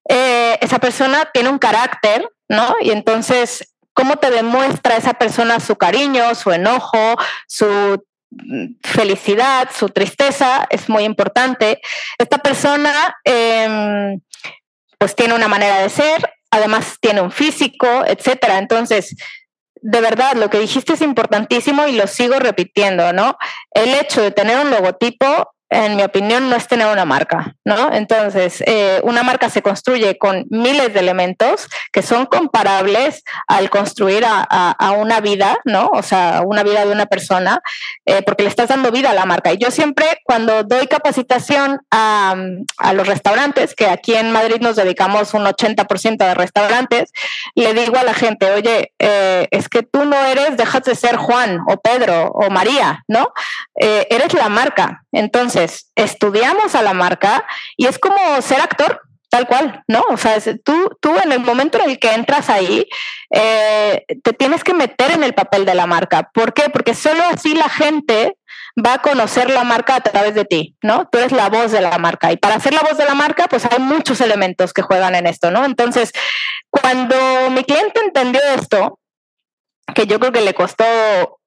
eh, 0.08 0.58
esa 0.60 0.78
persona 0.78 1.28
tiene 1.32 1.48
un 1.48 1.58
carácter, 1.58 2.28
¿no? 2.48 2.76
Y 2.80 2.90
entonces, 2.90 3.74
¿cómo 3.92 4.16
te 4.16 4.30
demuestra 4.30 4.96
esa 4.96 5.14
persona 5.14 5.60
su 5.60 5.76
cariño, 5.76 6.34
su 6.34 6.52
enojo, 6.52 7.16
su 7.46 8.04
felicidad, 8.82 9.68
su 9.76 9.88
tristeza? 9.88 10.66
Es 10.70 10.88
muy 10.88 11.04
importante. 11.04 11.80
Esta 12.18 12.38
persona... 12.38 13.16
Em, 13.24 14.20
pues 14.98 15.14
tiene 15.14 15.34
una 15.34 15.48
manera 15.48 15.80
de 15.82 15.88
ser, 15.88 16.35
además 16.50 16.96
tiene 17.00 17.20
un 17.20 17.30
físico, 17.30 17.86
etcétera. 18.06 18.58
Entonces, 18.58 19.14
de 19.74 20.00
verdad, 20.00 20.34
lo 20.34 20.50
que 20.50 20.58
dijiste 20.58 20.94
es 20.94 21.02
importantísimo 21.02 21.86
y 21.86 21.92
lo 21.92 22.06
sigo 22.06 22.38
repitiendo, 22.38 23.12
¿no? 23.12 23.36
El 23.70 23.94
hecho 23.94 24.22
de 24.22 24.30
tener 24.30 24.58
un 24.58 24.70
logotipo 24.70 25.52
en 25.68 25.96
mi 25.96 26.02
opinión, 26.04 26.48
no 26.48 26.54
es 26.54 26.68
tener 26.68 26.86
una 26.86 27.04
marca, 27.04 27.56
¿no? 27.64 27.92
Entonces, 27.92 28.62
eh, 28.66 29.00
una 29.02 29.24
marca 29.24 29.50
se 29.50 29.62
construye 29.62 30.16
con 30.16 30.46
miles 30.48 30.94
de 30.94 31.00
elementos 31.00 31.68
que 31.92 32.02
son 32.02 32.26
comparables 32.26 33.24
al 33.48 33.68
construir 33.68 34.24
a, 34.26 34.76
una 34.96 35.20
vida, 35.20 35.58
¿no? 35.64 35.90
O 35.92 36.02
sea, 36.02 36.42
una 36.44 36.62
vida 36.62 36.84
de 36.84 36.92
una 36.92 37.06
persona, 37.06 37.60
eh, 38.04 38.22
porque 38.22 38.44
le 38.44 38.48
estás 38.48 38.68
dando 38.68 38.92
vida 38.92 39.10
a 39.10 39.14
la 39.14 39.26
marca. 39.26 39.52
Y 39.52 39.58
yo 39.58 39.70
siempre, 39.70 40.06
cuando 40.24 40.62
doy 40.62 40.86
capacitación 40.86 41.80
a, 41.90 42.36
los 42.94 43.06
restaurantes, 43.06 43.74
que 43.74 43.88
aquí 43.88 44.14
en 44.14 44.30
Madrid 44.30 44.58
nos 44.60 44.76
dedicamos 44.76 45.34
un 45.34 45.44
80% 45.44 46.16
de 46.16 46.34
restaurantes, 46.34 47.10
le 47.54 47.74
digo 47.74 47.96
a 47.98 48.04
la 48.04 48.14
gente, 48.14 48.50
oye, 48.52 48.92
eh, 48.98 49.48
es 49.50 49.68
que 49.68 49.82
tú 49.82 50.04
no 50.04 50.16
eres, 50.24 50.56
dejas 50.56 50.84
de 50.84 50.94
ser 50.94 51.16
Juan 51.16 51.58
o 51.66 51.76
Pedro 51.78 52.28
o 52.28 52.50
María, 52.50 53.04
¿no? 53.08 53.32
eres 53.78 54.32
la 54.32 54.48
marca. 54.48 55.02
Entonces, 55.12 55.55
estudiamos 55.94 56.74
a 56.74 56.82
la 56.82 56.94
marca 56.94 57.44
y 57.76 57.86
es 57.86 57.98
como 57.98 58.16
ser 58.42 58.60
actor, 58.60 59.02
tal 59.28 59.46
cual, 59.46 59.82
¿no? 59.88 60.02
O 60.10 60.16
sea, 60.16 60.38
tú, 60.64 60.90
tú 61.00 61.16
en 61.18 61.32
el 61.32 61.40
momento 61.40 61.78
en 61.78 61.90
el 61.90 61.98
que 61.98 62.12
entras 62.12 62.48
ahí, 62.48 62.86
eh, 63.30 64.04
te 64.22 64.32
tienes 64.32 64.64
que 64.64 64.74
meter 64.74 65.10
en 65.10 65.22
el 65.22 65.34
papel 65.34 65.64
de 65.64 65.74
la 65.74 65.86
marca. 65.86 66.30
¿Por 66.32 66.54
qué? 66.54 66.70
Porque 66.70 66.94
solo 66.94 67.22
así 67.30 67.54
la 67.54 67.68
gente 67.68 68.36
va 68.84 68.94
a 68.94 69.02
conocer 69.02 69.50
la 69.50 69.64
marca 69.64 69.96
a 69.96 70.00
través 70.00 70.34
de 70.34 70.44
ti, 70.44 70.76
¿no? 70.82 71.08
Tú 71.10 71.18
eres 71.18 71.32
la 71.32 71.48
voz 71.48 71.72
de 71.72 71.80
la 71.80 71.98
marca. 71.98 72.32
Y 72.32 72.36
para 72.36 72.60
ser 72.60 72.74
la 72.74 72.80
voz 72.80 72.98
de 72.98 73.04
la 73.04 73.14
marca, 73.14 73.46
pues 73.48 73.64
hay 73.64 73.78
muchos 73.78 74.20
elementos 74.20 74.72
que 74.72 74.82
juegan 74.82 75.14
en 75.14 75.26
esto, 75.26 75.50
¿no? 75.50 75.64
Entonces, 75.64 76.12
cuando 76.70 77.16
mi 77.50 77.64
cliente 77.64 78.00
entendió 78.00 78.40
esto, 78.54 78.98
que 79.94 80.06
yo 80.06 80.18
creo 80.18 80.32
que 80.32 80.42
le 80.42 80.54
costó 80.54 80.84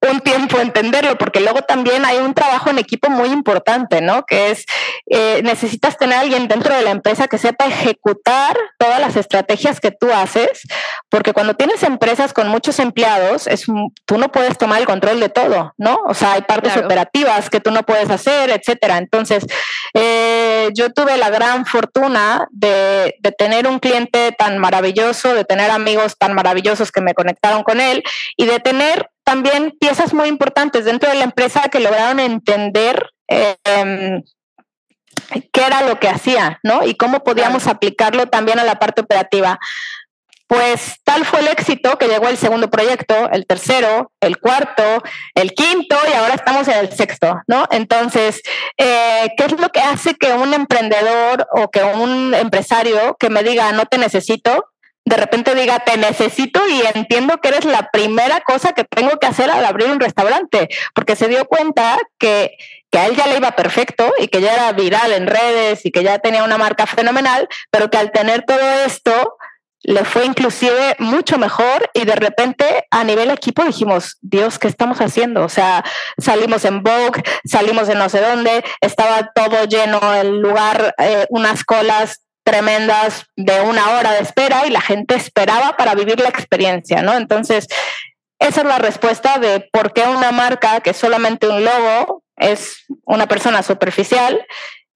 un 0.02 0.22
tiempo 0.22 0.60
entenderlo, 0.60 1.18
porque 1.18 1.42
luego 1.42 1.62
también 1.62 2.06
hay 2.06 2.18
un 2.18 2.34
trabajo 2.34 2.70
en 2.70 2.80
equipo 2.80 3.10
muy 3.10 3.30
importante, 3.30 4.02
¿no? 4.02 4.26
Que 4.26 4.52
es, 4.52 4.66
eh, 5.08 5.42
necesitas 5.44 5.98
tener 5.98 6.18
a 6.18 6.22
alguien 6.22 6.48
dentro 6.48 6.74
de 6.74 6.84
la 6.84 6.92
empresa 6.92 7.28
que 7.28 7.38
sepa 7.38 7.66
ejecutar 7.66 8.58
todas 8.78 9.00
las 9.02 9.16
estrategias 9.18 9.80
que 9.80 9.92
tú 9.92 10.12
haces, 10.14 10.62
porque 11.10 11.34
cuando 11.34 11.56
tienes 11.56 11.84
empresas 11.84 12.34
con 12.34 12.48
muchos 12.48 12.80
empleados, 12.80 13.48
es, 13.48 13.66
tú 14.06 14.18
no 14.18 14.32
puedes 14.32 14.58
tomar 14.58 14.80
el 14.80 14.88
control 14.88 15.20
de 15.20 15.30
todo, 15.30 15.74
¿no? 15.78 16.00
O 16.08 16.14
sea, 16.14 16.34
hay 16.34 16.42
partes 16.44 16.78
operativas 16.78 17.50
que 17.50 17.60
tú 17.60 17.72
no 17.72 17.84
puedes 17.84 18.10
hacer, 18.10 18.50
etcétera. 18.52 18.98
Entonces, 18.98 19.46
eh, 19.94 20.70
yo 20.74 20.94
tuve 20.94 21.18
la 21.18 21.30
gran 21.30 21.66
fortuna 21.66 22.48
de, 22.52 23.16
de 23.20 23.32
tener 23.34 23.68
un 23.68 23.80
cliente 23.80 24.32
tan 24.38 24.60
maravilloso, 24.60 25.34
de 25.34 25.44
tener 25.44 25.72
amigos 25.72 26.16
tan 26.18 26.34
maravillosos 26.34 26.92
que 26.92 27.02
me 27.02 27.14
conectaron 27.14 27.64
con 27.64 27.82
él 27.82 28.04
y 28.38 28.46
de 28.46 28.60
tener 28.60 29.09
también 29.30 29.78
piezas 29.80 30.12
muy 30.12 30.28
importantes 30.28 30.86
dentro 30.86 31.08
de 31.08 31.15
la 31.15 31.24
empresa 31.24 31.70
que 31.70 31.80
lograron 31.80 32.20
entender 32.20 33.12
em, 33.28 34.24
qué 35.54 35.62
era 35.68 35.84
lo 35.84 36.00
que 36.00 36.10
hacía, 36.10 36.60
¿no? 36.63 36.84
Y 36.84 36.96
cómo 36.96 37.24
podíamos 37.24 37.68
aplicarlo 37.68 38.26
también 38.26 38.58
a 38.58 38.63
la 38.63 38.80
parte 38.80 39.02
operativa. 39.02 39.60
Pues 40.48 40.96
tal 41.04 41.26
fue 41.26 41.42
el 41.42 41.48
éxito 41.50 42.00
que 42.00 42.08
llegó 42.08 42.28
el 42.28 42.38
segundo 42.38 42.72
proyecto, 42.72 43.30
el 43.32 43.46
tercero, 43.46 44.12
el 44.20 44.39
cuarto, 44.39 45.04
el 45.36 45.54
quinto 45.54 45.96
y 46.10 46.13
ahora 46.13 46.34
estamos 46.34 46.68
en 46.68 46.80
el 46.80 46.92
sexto, 46.92 47.39
¿no? 47.46 47.68
Entonces, 47.70 48.42
eh, 48.78 49.28
¿qué 49.38 49.46
es 49.46 49.60
lo 49.60 49.70
que 49.70 49.82
hace 49.82 50.15
que 50.15 50.34
un 50.34 50.56
emprendedor 50.56 51.48
o 51.52 51.70
que 51.70 51.84
un 51.84 52.34
empresario 52.34 53.15
que 53.20 53.30
me 53.30 53.44
diga 53.44 53.72
no 53.74 53.86
te 53.86 54.00
necesito, 54.00 54.72
de 55.06 55.18
repente 55.18 55.56
diga, 55.56 55.80
te 55.80 55.98
necesito 55.98 56.62
y 56.68 56.82
entiendo 56.94 57.40
que 57.40 57.50
eres 57.50 57.66
la 57.66 57.90
primera 57.92 58.42
cosa 58.42 58.74
que 58.74 58.84
tengo 58.84 59.18
que 59.20 59.28
hacer 59.28 59.50
al 59.50 59.66
abrir 59.66 59.90
un 59.90 60.00
restaurante, 60.00 60.70
porque 60.94 61.16
se 61.16 61.28
dio 61.28 61.46
cuenta 61.46 61.98
que, 62.20 62.58
que 62.92 63.00
a 63.00 63.08
él 63.08 63.16
ya 63.16 63.28
le 63.28 63.38
iba 63.38 63.52
perfecto 63.52 64.14
y 64.20 64.28
que 64.28 64.42
ya 64.42 64.54
era 64.54 64.72
viral 64.74 65.12
en 65.14 65.28
redes 65.28 65.86
y 65.86 65.92
que 65.92 66.04
ya 66.04 66.20
tenía 66.20 66.44
una 66.44 66.58
marca 66.58 66.86
fenomenal, 66.86 67.48
pero 67.72 67.90
que 67.90 67.98
al 67.98 68.12
tener 68.12 68.44
todo 68.44 68.60
esto 68.86 69.38
le 69.82 70.04
fue 70.04 70.26
inclusive 70.26 70.96
mucho 71.00 71.38
mejor 71.38 71.90
y 71.94 72.04
de 72.04 72.16
repente 72.16 72.86
a 72.92 73.04
nivel 73.04 73.32
equipo 73.32 73.64
dijimos, 73.64 74.18
Dios, 74.22 74.60
¿qué 74.60 74.68
estamos 74.68 75.00
haciendo? 75.00 75.44
O 75.44 75.50
sea, 75.50 75.84
salimos 76.18 76.66
en 76.66 76.84
Vogue, 76.84 77.24
salimos 77.46 77.88
en 77.90 77.98
no 77.98 78.10
sé 78.10 78.20
dónde, 78.20 78.64
estaba 78.82 79.32
todo 79.34 79.64
lleno 79.66 80.14
el 80.14 80.40
lugar, 80.40 80.94
eh, 80.98 81.26
unas 81.30 81.64
colas 81.64 82.22
tremendas 82.50 83.26
de 83.36 83.62
una 83.62 83.92
hora 83.92 84.14
de 84.14 84.22
espera 84.22 84.66
y 84.66 84.72
la 84.72 84.82
gente 84.82 85.16
esperaba 85.16 85.78
para 85.78 85.94
vivir 85.94 86.20
la 86.20 86.30
experiencia, 86.30 87.02
¿no? 87.02 87.14
Entonces, 87.14 87.68
esa 88.40 88.62
es 88.62 88.68
la 88.68 88.80
respuesta 88.80 89.38
de 89.38 89.70
por 89.72 89.94
qué 89.94 90.04
una 90.04 90.32
marca 90.32 90.82
que 90.82 90.94
solamente 90.94 91.48
un 91.48 91.64
logo 91.64 92.24
es 92.38 92.86
una 93.06 93.28
persona 93.28 93.62
superficial 93.62 94.44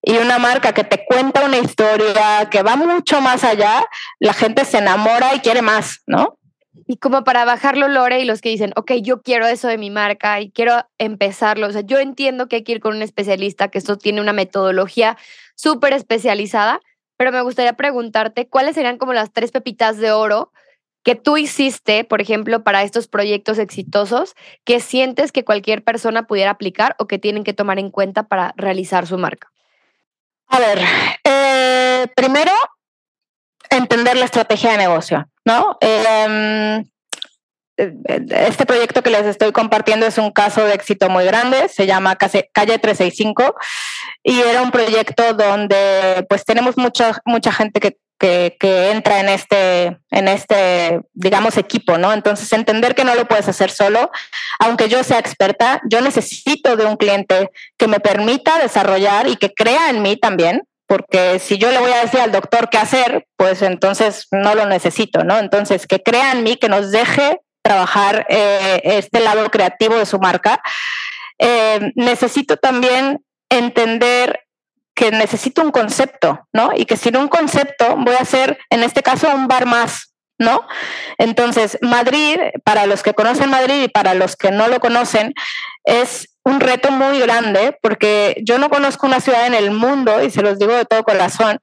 y 0.02 0.18
una 0.18 0.40
marca 0.40 0.74
que 0.74 0.84
te 0.84 1.06
cuenta 1.06 1.46
una 1.46 1.58
historia 1.58 2.48
que 2.50 2.64
va 2.64 2.76
mucho 2.76 3.22
más 3.22 3.44
allá, 3.44 3.86
la 4.20 4.34
gente 4.34 4.66
se 4.66 4.80
enamora 4.80 5.36
y 5.36 5.40
quiere 5.40 5.62
más, 5.62 6.02
¿no? 6.08 6.40
Y 6.88 6.98
como 6.98 7.24
para 7.24 7.46
bajarlo, 7.46 7.88
Lore, 7.88 8.20
y 8.20 8.26
los 8.26 8.42
que 8.42 8.50
dicen, 8.50 8.74
ok, 8.76 8.94
yo 9.02 9.22
quiero 9.22 9.46
eso 9.46 9.68
de 9.68 9.78
mi 9.78 9.90
marca 9.90 10.42
y 10.42 10.52
quiero 10.52 10.86
empezarlo. 10.98 11.68
O 11.68 11.72
sea, 11.72 11.82
yo 11.82 12.00
entiendo 12.00 12.48
que 12.48 12.58
hay 12.58 12.64
que 12.64 12.74
ir 12.74 12.80
con 12.82 12.96
un 12.96 13.02
especialista, 13.02 13.70
que 13.70 13.78
esto 13.78 13.98
tiene 13.98 14.20
una 14.20 14.34
metodología 14.34 15.18
súper 15.56 15.94
especializada, 15.94 16.82
pero 17.24 17.32
me 17.32 17.42
gustaría 17.42 17.72
preguntarte 17.72 18.50
cuáles 18.50 18.76
serían 18.76 18.98
como 18.98 19.14
las 19.14 19.32
tres 19.32 19.52
pepitas 19.52 19.98
de 19.98 20.12
oro 20.12 20.52
que 21.04 21.16
tú 21.16 21.38
hiciste, 21.38 22.04
por 22.04 22.20
ejemplo, 22.20 22.66
para 22.66 22.84
estos 22.84 23.08
proyectos 23.08 23.60
exitosos, 23.60 24.36
que 24.66 24.82
sientes 24.82 25.32
que 25.32 25.46
cualquier 25.46 25.86
persona 25.86 26.28
pudiera 26.28 26.52
aplicar 26.52 26.98
o 27.00 27.08
que 27.08 27.20
tienen 27.20 27.46
que 27.46 27.54
tomar 27.54 27.80
en 27.80 27.92
cuenta 27.92 28.24
para 28.24 28.54
realizar 28.58 29.08
su 29.08 29.18
marca. 29.18 29.54
A 30.48 30.60
ver, 30.60 30.80
eh, 31.24 32.08
primero, 32.14 32.52
entender 33.70 34.18
la 34.18 34.26
estrategia 34.26 34.72
de 34.72 34.80
negocio, 34.80 35.26
¿no? 35.46 35.78
Em, 35.80 36.84
este 37.78 38.66
proyecto 38.66 39.02
que 39.02 39.10
les 39.10 39.26
estoy 39.26 39.52
compartiendo 39.52 40.06
es 40.06 40.18
un 40.18 40.32
caso 40.32 40.64
de 40.64 40.74
éxito 40.74 41.10
muy 41.10 41.26
grande, 41.26 41.70
se 41.70 41.88
llama 41.88 42.16
Calle 42.16 42.80
365 42.80 43.56
y 44.24 44.40
era 44.40 44.62
un 44.62 44.72
proyecto 44.72 45.34
donde 45.34 46.26
pues 46.30 46.46
tenemos 46.46 46.78
mucha, 46.78 47.20
mucha 47.26 47.52
gente 47.52 47.80
que, 47.80 47.98
que, 48.20 48.92
entra 48.92 49.20
en 49.20 49.30
este, 49.30 49.98
en 50.12 50.28
este, 50.28 51.02
digamos, 51.14 51.58
equipo, 51.58 51.98
¿no? 51.98 52.14
Entonces, 52.14 52.54
entender 52.54 52.96
que 52.96 53.04
no 53.04 53.16
lo 53.16 53.28
puedes 53.28 53.50
hacer 53.50 53.70
solo, 53.70 54.12
aunque 54.60 54.88
yo 54.88 55.04
sea 55.04 55.20
experta, 55.20 55.82
yo 55.90 56.00
necesito 56.00 56.78
de 56.78 56.86
un 56.86 56.96
cliente 56.96 57.50
que 57.78 57.88
me 57.88 58.00
permita 58.00 58.60
desarrollar 58.60 59.28
y 59.28 59.36
que 59.36 59.54
crea 59.54 59.90
en 59.90 60.02
mí 60.02 60.16
también, 60.16 60.64
porque 60.88 61.40
si 61.40 61.58
yo 61.58 61.72
le 61.72 61.80
voy 61.80 61.92
a 61.92 62.02
decir 62.02 62.22
al 62.22 62.32
doctor 62.32 62.70
qué 62.70 62.78
hacer, 62.78 63.28
pues 63.36 63.62
entonces 63.62 64.28
no 64.32 64.56
lo 64.56 64.68
necesito, 64.68 65.24
¿no? 65.26 65.38
Entonces, 65.40 65.86
que 65.86 66.02
crea 66.02 66.32
en 66.32 66.44
mí, 66.44 66.56
que 66.56 66.70
nos 66.70 66.92
deje 66.92 67.42
trabajar 67.64 68.28
eh, 68.30 68.82
este 68.84 69.20
lado 69.22 69.50
creativo 69.50 69.96
de 69.96 70.06
su 70.06 70.20
marca. 70.20 70.62
Eh, 71.40 71.92
necesito 71.96 72.58
también 72.58 73.26
entender 73.50 74.42
que 74.96 75.12
necesito 75.12 75.62
un 75.62 75.72
concepto, 75.72 76.48
¿no? 76.54 76.72
Y 76.76 76.86
que 76.86 76.98
sin 76.98 77.18
un 77.18 77.28
concepto 77.28 77.96
voy 77.98 78.16
a 78.16 78.22
hacer, 78.22 78.60
en 78.70 78.84
este 78.84 79.02
caso, 79.02 79.34
un 79.34 79.48
bar 79.48 79.66
más, 79.66 80.14
¿no? 80.38 80.68
Entonces, 81.18 81.80
Madrid, 81.82 82.38
para 82.64 82.86
los 82.86 83.02
que 83.02 83.14
conocen 83.14 83.50
Madrid 83.50 83.84
y 83.84 83.88
para 83.88 84.14
los 84.14 84.36
que 84.36 84.52
no 84.52 84.68
lo 84.68 84.80
conocen, 84.80 85.34
es 85.84 86.30
un 86.44 86.60
reto 86.60 86.92
muy 86.92 87.20
grande 87.20 87.78
porque 87.82 88.36
yo 88.44 88.60
no 88.60 88.70
conozco 88.70 89.08
una 89.08 89.22
ciudad 89.22 89.48
en 89.48 89.56
el 89.56 89.72
mundo, 89.72 90.22
y 90.22 90.30
se 90.30 90.42
los 90.42 90.60
digo 90.60 90.74
de 90.74 90.86
todo 90.86 91.04
corazón, 91.04 91.60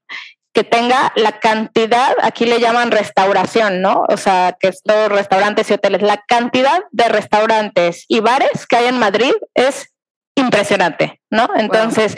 que 0.53 0.65
tenga 0.65 1.13
la 1.15 1.39
cantidad, 1.39 2.17
aquí 2.23 2.45
le 2.45 2.59
llaman 2.59 2.91
restauración, 2.91 3.81
¿no? 3.83 4.05
O 4.09 4.17
sea, 4.17 4.57
que 4.59 4.69
es 4.69 4.83
todo 4.83 5.09
restaurantes 5.09 5.71
y 5.71 5.75
hoteles. 5.75 6.03
La 6.03 6.23
cantidad 6.27 6.83
de 6.91 7.09
restaurantes 7.09 8.05
y 8.09 8.21
bares 8.21 8.67
que 8.67 8.77
hay 8.77 8.87
en 8.87 8.99
Madrid 8.99 9.33
es 9.55 9.93
impresionante, 10.35 11.21
¿no? 11.31 11.49
Entonces, 11.57 12.17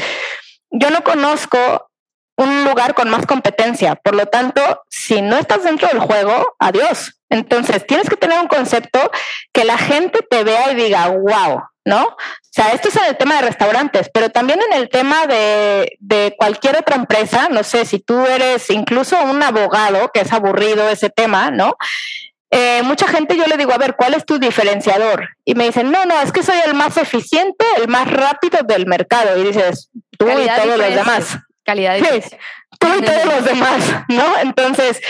yo 0.71 0.91
no 0.91 1.03
conozco 1.05 1.91
un 2.37 2.65
lugar 2.65 2.95
con 2.95 3.11
más 3.11 3.27
competencia. 3.27 3.97
Por 3.97 4.15
lo 4.15 4.27
tanto, 4.27 4.83
si 4.89 5.21
no 5.21 5.37
estás 5.37 5.65
dentro 5.65 5.89
del 5.89 6.01
juego, 6.01 6.57
adiós. 6.59 7.21
Entonces, 7.29 7.87
tienes 7.87 8.09
que 8.09 8.17
tener 8.17 8.41
un 8.41 8.49
concepto 8.49 8.99
que 9.53 9.65
la 9.65 9.77
gente 9.77 10.21
te 10.29 10.43
vea 10.45 10.73
y 10.73 10.75
diga, 10.75 11.09
wow, 11.09 11.63
¿no? 11.85 12.05
O 12.05 12.17
sea, 12.51 12.73
esto 12.73 12.89
es 12.89 12.97
en 12.97 13.07
el 13.07 13.17
tema 13.17 13.37
de 13.37 13.43
restaurantes, 13.43 14.11
pero 14.13 14.31
también 14.31 14.61
en 14.71 14.79
el 14.79 14.89
tema 14.89 15.27
de, 15.27 15.97
de, 16.01 16.35
cualquier 16.37 16.77
otra 16.77 16.97
empresa, 16.97 17.49
no 17.51 17.63
sé, 17.63 17.85
si 17.85 17.99
tú 17.99 18.25
eres 18.27 18.69
incluso 18.71 19.21
un 19.23 19.43
abogado, 19.43 20.11
que 20.13 20.21
es 20.21 20.33
aburrido 20.33 20.89
ese 20.89 21.11
tema, 21.11 21.51
¿no? 21.51 21.77
Eh, 22.55 22.83
mucha 22.85 23.09
gente 23.09 23.35
yo 23.35 23.47
le 23.47 23.57
digo, 23.57 23.73
a 23.73 23.79
ver, 23.79 23.97
¿cuál 23.97 24.13
es 24.13 24.27
tu 24.27 24.39
diferenciador? 24.39 25.27
Y 25.43 25.55
me 25.55 25.65
dicen, 25.65 25.91
no, 25.91 26.05
no, 26.05 26.21
es 26.21 26.33
que 26.33 26.43
soy 26.43 26.59
el 26.67 26.75
más 26.75 26.99
eficiente, 26.99 27.65
el 27.79 27.89
más 27.89 28.11
rápido 28.11 28.61
del 28.63 28.87
mercado. 28.87 29.39
Y 29.39 29.45
dices, 29.45 29.89
tú 30.19 30.29
y 30.29 30.47
todos 30.47 30.77
los 30.77 30.95
demás. 30.95 31.39
Calidad 31.65 31.97
sí, 31.97 32.37
tú 32.79 32.89
y 32.99 33.03
todos 33.03 33.25
los 33.25 33.45
demás, 33.47 34.05
¿no? 34.09 34.39
Entonces, 34.41 35.01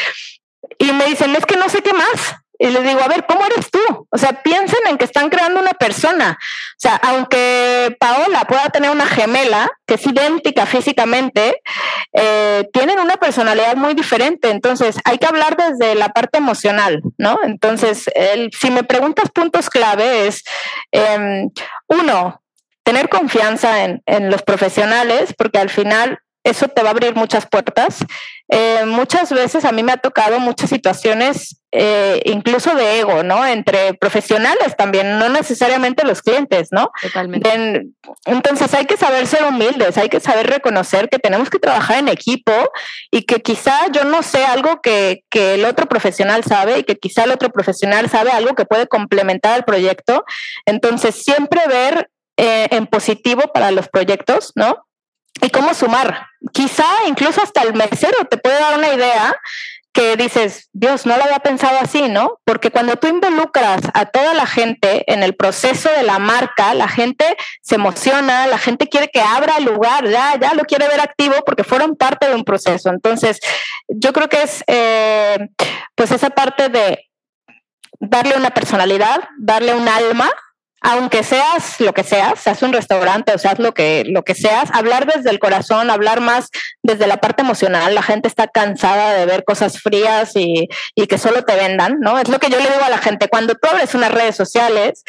y 0.78 0.92
me 0.92 1.06
dicen, 1.06 1.34
es 1.34 1.44
que 1.44 1.56
no 1.56 1.68
sé 1.68 1.82
qué 1.82 1.92
más. 1.92 2.36
Y 2.60 2.68
les 2.70 2.84
digo, 2.84 3.02
a 3.02 3.08
ver, 3.08 3.26
¿cómo 3.26 3.44
eres 3.44 3.72
tú? 3.72 4.06
O 4.08 4.18
sea, 4.18 4.40
piensen 4.44 4.86
en 4.86 4.96
que 4.96 5.04
están 5.04 5.28
creando 5.28 5.58
una 5.58 5.71
persona. 5.82 6.38
O 6.40 6.76
sea, 6.76 6.96
aunque 6.96 7.96
Paola 7.98 8.44
pueda 8.44 8.68
tener 8.70 8.90
una 8.90 9.06
gemela 9.06 9.68
que 9.84 9.94
es 9.94 10.06
idéntica 10.06 10.64
físicamente, 10.64 11.60
eh, 12.12 12.68
tienen 12.72 13.00
una 13.00 13.16
personalidad 13.16 13.74
muy 13.74 13.94
diferente. 13.94 14.50
Entonces, 14.50 14.96
hay 15.04 15.18
que 15.18 15.26
hablar 15.26 15.56
desde 15.56 15.96
la 15.96 16.10
parte 16.10 16.38
emocional, 16.38 17.02
¿no? 17.18 17.40
Entonces, 17.42 18.04
si 18.58 18.70
me 18.70 18.84
preguntas 18.84 19.30
puntos 19.34 19.68
clave 19.68 20.28
es, 20.28 20.44
em, 20.92 21.50
uno, 21.88 22.42
tener 22.84 23.08
confianza 23.08 23.84
en, 23.84 24.30
los 24.30 24.42
profesionales, 24.42 25.34
porque 25.36 25.58
al 25.58 25.70
final 25.70 26.18
eso 26.44 26.68
te 26.68 26.82
va 26.82 26.88
a 26.88 26.92
abrir 26.92 27.14
muchas 27.14 27.46
puertas. 27.46 28.04
Eh, 28.48 28.84
muchas 28.86 29.32
veces 29.32 29.64
a 29.64 29.72
mí 29.72 29.82
me 29.82 29.92
ha 29.92 29.96
tocado 29.96 30.38
muchas 30.40 30.70
situaciones, 30.70 31.61
eh, 31.74 32.20
incluso 32.26 32.74
de 32.74 33.00
ego, 33.00 33.22
¿no? 33.22 33.46
Entre 33.46 33.94
profesionales 33.94 34.76
también, 34.76 35.18
no 35.18 35.30
necesariamente 35.30 36.04
los 36.04 36.20
clientes, 36.20 36.68
¿no? 36.70 36.90
Totalmente. 37.00 37.86
entonces 38.26 38.74
hay 38.74 38.84
que 38.84 38.98
saber 38.98 39.26
ser 39.26 39.44
humildes, 39.44 39.96
hay 39.96 40.10
que 40.10 40.20
saber 40.20 40.48
reconocer 40.48 41.08
que 41.08 41.18
tenemos 41.18 41.48
que 41.48 41.58
trabajar 41.58 41.98
en 41.98 42.08
equipo 42.08 42.52
y 43.10 43.22
que 43.22 43.40
quizá 43.40 43.90
yo 43.90 44.04
no 44.04 44.22
sé 44.22 44.44
algo 44.44 44.82
que, 44.82 45.24
que 45.30 45.54
el 45.54 45.64
otro 45.64 45.86
profesional 45.86 46.44
sabe 46.44 46.80
y 46.80 46.84
que 46.84 46.98
quizá 46.98 47.24
el 47.24 47.30
otro 47.30 47.48
profesional 47.48 48.10
sabe 48.10 48.32
algo 48.32 48.54
que 48.54 48.66
puede 48.66 48.86
complementar 48.86 49.56
el 49.56 49.64
proyecto. 49.64 50.26
Entonces 50.66 51.22
siempre 51.24 51.60
ver 51.68 52.10
eh, 52.36 52.68
en 52.70 52.86
positivo 52.86 53.50
para 53.54 53.70
los 53.70 53.88
proyectos, 53.88 54.52
¿no? 54.56 54.86
y 55.40 55.50
cómo 55.50 55.74
sumar. 55.74 56.26
Quizá 56.52 56.86
incluso 57.08 57.42
hasta 57.42 57.62
el 57.62 57.74
mesero 57.74 58.16
te 58.30 58.36
puede 58.36 58.60
dar 58.60 58.78
una 58.78 58.92
idea 58.92 59.34
que 59.92 60.16
dices, 60.16 60.70
Dios, 60.72 61.04
no 61.04 61.16
lo 61.16 61.24
había 61.24 61.40
pensado 61.40 61.78
así, 61.80 62.08
¿no? 62.08 62.40
Porque 62.44 62.70
cuando 62.70 62.96
tú 62.96 63.08
involucras 63.08 63.82
a 63.92 64.06
toda 64.06 64.32
la 64.32 64.46
gente 64.46 65.04
en 65.12 65.22
el 65.22 65.34
proceso 65.34 65.90
de 65.90 66.02
la 66.02 66.18
marca, 66.18 66.72
la 66.74 66.88
gente 66.88 67.24
se 67.60 67.74
emociona, 67.74 68.46
la 68.46 68.58
gente 68.58 68.88
quiere 68.88 69.08
que 69.08 69.20
abra 69.20 69.58
el 69.58 69.64
lugar, 69.64 70.08
ya, 70.08 70.38
ya 70.40 70.54
lo 70.54 70.64
quiere 70.64 70.88
ver 70.88 71.00
activo 71.00 71.34
porque 71.44 71.64
fueron 71.64 71.96
parte 71.96 72.28
de 72.28 72.34
un 72.34 72.44
proceso. 72.44 72.88
Entonces, 72.88 73.38
yo 73.88 74.12
creo 74.12 74.28
que 74.28 74.42
es 74.42 74.64
eh, 74.66 75.48
pues 75.94 76.10
esa 76.10 76.30
parte 76.30 76.70
de 76.70 77.10
darle 78.00 78.36
una 78.36 78.50
personalidad, 78.50 79.28
darle 79.38 79.74
un 79.74 79.88
alma 79.88 80.30
aunque 80.82 81.22
seas 81.22 81.80
lo 81.80 81.94
que 81.94 82.02
seas, 82.02 82.40
seas 82.40 82.62
un 82.62 82.72
restaurante 82.72 83.32
o 83.32 83.38
seas 83.38 83.58
lo 83.58 83.72
que, 83.72 84.04
lo 84.06 84.24
que 84.24 84.34
seas, 84.34 84.68
hablar 84.72 85.06
desde 85.06 85.30
el 85.30 85.38
corazón, 85.38 85.90
hablar 85.90 86.20
más 86.20 86.48
desde 86.82 87.06
la 87.06 87.18
parte 87.18 87.42
emocional. 87.42 87.94
La 87.94 88.02
gente 88.02 88.28
está 88.28 88.48
cansada 88.48 89.14
de 89.14 89.26
ver 89.26 89.44
cosas 89.44 89.80
frías 89.80 90.32
y, 90.34 90.68
y 90.94 91.06
que 91.06 91.18
solo 91.18 91.44
te 91.44 91.54
vendan, 91.54 92.00
¿no? 92.00 92.18
Es 92.18 92.28
lo 92.28 92.38
que 92.38 92.50
yo 92.50 92.58
le 92.58 92.68
digo 92.68 92.84
a 92.84 92.90
la 92.90 92.98
gente. 92.98 93.28
Cuando 93.28 93.54
tú 93.54 93.68
abres 93.68 93.94
unas 93.94 94.12
redes 94.12 94.36
sociales 94.36 95.04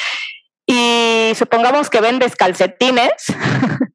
y 0.65 1.33
supongamos 1.35 1.89
que 1.89 2.01
vendes 2.01 2.35
calcetines, 2.35 3.11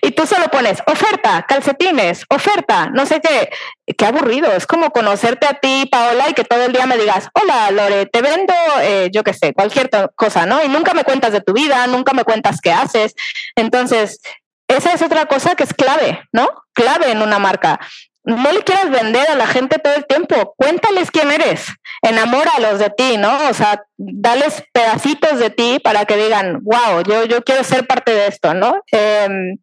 y 0.00 0.12
tú 0.12 0.26
solo 0.26 0.48
pones 0.48 0.82
oferta, 0.86 1.44
calcetines, 1.48 2.24
oferta, 2.28 2.90
no 2.92 3.06
sé 3.06 3.20
qué. 3.20 3.50
Qué 3.96 4.04
aburrido. 4.04 4.50
Es 4.52 4.66
como 4.66 4.90
conocerte 4.90 5.46
a 5.46 5.54
ti, 5.54 5.88
Paola, 5.90 6.28
y 6.28 6.34
que 6.34 6.44
todo 6.44 6.64
el 6.64 6.72
día 6.72 6.86
me 6.86 6.96
digas, 6.96 7.28
hola, 7.34 7.70
Lore, 7.70 8.06
te 8.06 8.20
vendo, 8.20 8.52
eh, 8.80 9.10
yo 9.12 9.22
qué 9.22 9.32
sé, 9.32 9.54
cualquier 9.54 9.90
cosa, 10.16 10.44
¿no? 10.44 10.62
Y 10.64 10.68
nunca 10.68 10.92
me 10.92 11.04
cuentas 11.04 11.32
de 11.32 11.40
tu 11.40 11.52
vida, 11.52 11.86
nunca 11.86 12.12
me 12.12 12.24
cuentas 12.24 12.60
qué 12.60 12.72
haces. 12.72 13.14
Entonces, 13.54 14.20
esa 14.68 14.92
es 14.92 15.02
otra 15.02 15.26
cosa 15.26 15.54
que 15.54 15.62
es 15.62 15.72
clave, 15.72 16.20
¿no? 16.32 16.48
Clave 16.72 17.12
en 17.12 17.22
una 17.22 17.38
marca 17.38 17.78
no 18.26 18.52
le 18.52 18.62
quieras 18.62 18.90
vender 18.90 19.30
a 19.30 19.36
la 19.36 19.46
gente 19.46 19.78
todo 19.78 19.94
el 19.94 20.04
tiempo, 20.04 20.54
cuéntales 20.56 21.12
quién 21.12 21.30
eres, 21.30 21.66
enamóralos 22.02 22.80
de 22.80 22.90
ti, 22.90 23.16
¿no? 23.18 23.48
O 23.48 23.54
sea, 23.54 23.84
dales 23.96 24.64
pedacitos 24.72 25.38
de 25.38 25.50
ti 25.50 25.78
para 25.82 26.04
que 26.06 26.16
digan, 26.16 26.60
wow, 26.62 27.02
yo, 27.08 27.24
yo 27.24 27.44
quiero 27.44 27.62
ser 27.62 27.86
parte 27.86 28.12
de 28.12 28.26
esto, 28.26 28.52
¿no? 28.52 28.82
Em, 28.90 29.58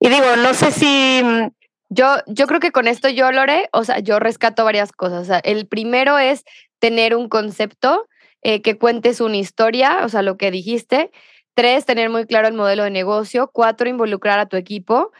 y 0.00 0.08
digo, 0.08 0.36
no 0.36 0.54
sé 0.54 0.72
si... 0.72 1.22
Yo, 1.90 2.06
yo 2.26 2.46
creo 2.46 2.60
que 2.60 2.72
con 2.72 2.86
esto 2.86 3.08
yo, 3.08 3.30
Lore, 3.32 3.68
o 3.72 3.84
sea, 3.84 3.98
yo 3.98 4.18
rescato 4.18 4.64
varias 4.64 4.92
cosas. 4.92 5.22
O 5.22 5.24
sea, 5.24 5.38
el 5.40 5.66
primero 5.66 6.18
es 6.18 6.44
tener 6.78 7.16
un 7.16 7.28
concepto 7.28 8.06
eh, 8.42 8.62
que 8.62 8.78
cuentes 8.78 9.20
una 9.20 9.36
historia, 9.36 9.98
o 10.04 10.08
sea, 10.08 10.22
lo 10.22 10.36
que 10.36 10.52
dijiste. 10.52 11.10
Tres, 11.54 11.84
tener 11.84 12.08
muy 12.08 12.26
claro 12.26 12.46
el 12.46 12.54
modelo 12.54 12.84
de 12.84 12.90
negocio. 12.90 13.50
Cuatro, 13.52 13.88
involucrar 13.88 14.38
a 14.38 14.46
tu 14.46 14.56
equipo. 14.56 15.10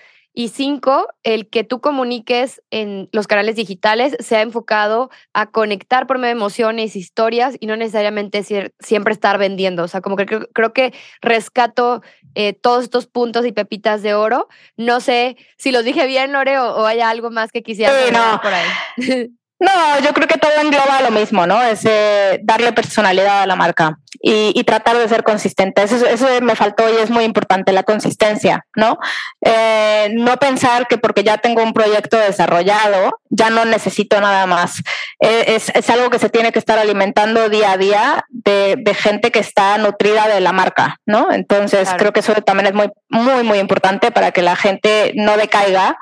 Y 0.40 0.48
cinco, 0.48 1.06
el 1.22 1.50
que 1.50 1.64
tú 1.64 1.82
comuniques 1.82 2.62
en 2.70 3.10
los 3.12 3.26
canales 3.26 3.56
digitales 3.56 4.16
sea 4.20 4.40
enfocado 4.40 5.10
a 5.34 5.50
conectar 5.50 6.06
por 6.06 6.16
medio 6.16 6.34
de 6.34 6.40
emociones, 6.40 6.96
historias 6.96 7.58
y 7.60 7.66
no 7.66 7.76
necesariamente 7.76 8.42
siempre 8.78 9.12
estar 9.12 9.36
vendiendo. 9.36 9.82
O 9.82 9.88
sea, 9.88 10.00
como 10.00 10.16
que 10.16 10.24
creo, 10.24 10.72
que 10.72 10.94
rescato 11.20 12.00
eh, 12.34 12.54
todos 12.54 12.84
estos 12.84 13.06
puntos 13.06 13.44
y 13.44 13.52
pepitas 13.52 14.00
de 14.00 14.14
oro. 14.14 14.48
No 14.78 15.00
sé 15.00 15.36
si 15.58 15.72
los 15.72 15.84
dije 15.84 16.06
bien, 16.06 16.32
Lore, 16.32 16.58
o, 16.58 16.86
hay 16.86 17.00
algo 17.00 17.30
más 17.30 17.52
que 17.52 17.62
quisiera 17.62 17.92
sí, 17.92 18.10
por 18.40 18.54
ahí. 18.54 19.30
No, 19.62 20.00
yo 20.02 20.14
creo 20.14 20.26
que 20.26 20.38
todo 20.38 20.52
engloba 20.58 21.02
lo 21.02 21.10
mismo, 21.10 21.46
¿no? 21.46 21.60
Es 21.60 21.84
eh, 21.84 22.40
darle 22.42 22.72
personalidad 22.72 23.42
a 23.42 23.46
la 23.46 23.56
marca 23.56 23.98
y, 24.22 24.62
tratar 24.64 24.98
de 24.98 25.08
ser 25.08 25.24
consistente. 25.24 25.82
Eso, 25.82 26.06
eso, 26.06 26.26
me 26.42 26.54
faltó 26.54 26.88
y 26.90 26.96
es 26.96 27.08
muy 27.10 27.24
importante, 27.24 27.72
la 27.72 27.82
consistencia, 27.82 28.66
¿no? 28.76 28.98
Eh, 29.40 30.10
no 30.12 30.36
pensar 30.36 30.86
que 30.88 30.98
porque 30.98 31.24
ya 31.24 31.38
tengo 31.38 31.62
un 31.62 31.72
proyecto 31.72 32.18
desarrollado, 32.18 33.18
ya 33.30 33.48
no 33.48 33.64
necesito 33.64 34.20
nada 34.20 34.46
más. 34.46 34.82
Eh, 35.20 35.44
es, 35.56 35.70
es, 35.74 35.88
algo 35.88 36.10
que 36.10 36.18
se 36.18 36.28
tiene 36.28 36.52
que 36.52 36.58
estar 36.58 36.78
alimentando 36.78 37.48
día 37.48 37.72
a 37.72 37.76
día 37.78 38.24
de, 38.28 38.76
de 38.78 38.94
gente 38.94 39.30
que 39.30 39.38
está 39.38 39.78
nutrida 39.78 40.28
de 40.28 40.40
la 40.40 40.52
marca, 40.52 41.00
¿no? 41.06 41.32
Entonces, 41.32 41.88
creo 41.96 42.12
que 42.12 42.20
eso 42.20 42.34
también 42.34 42.66
es 42.66 42.74
muy, 42.74 42.90
muy, 43.08 43.42
muy 43.42 43.58
importante 43.58 44.10
para 44.10 44.32
que 44.32 44.42
la 44.42 44.54
gente 44.54 45.12
no 45.14 45.38
decaiga 45.38 45.96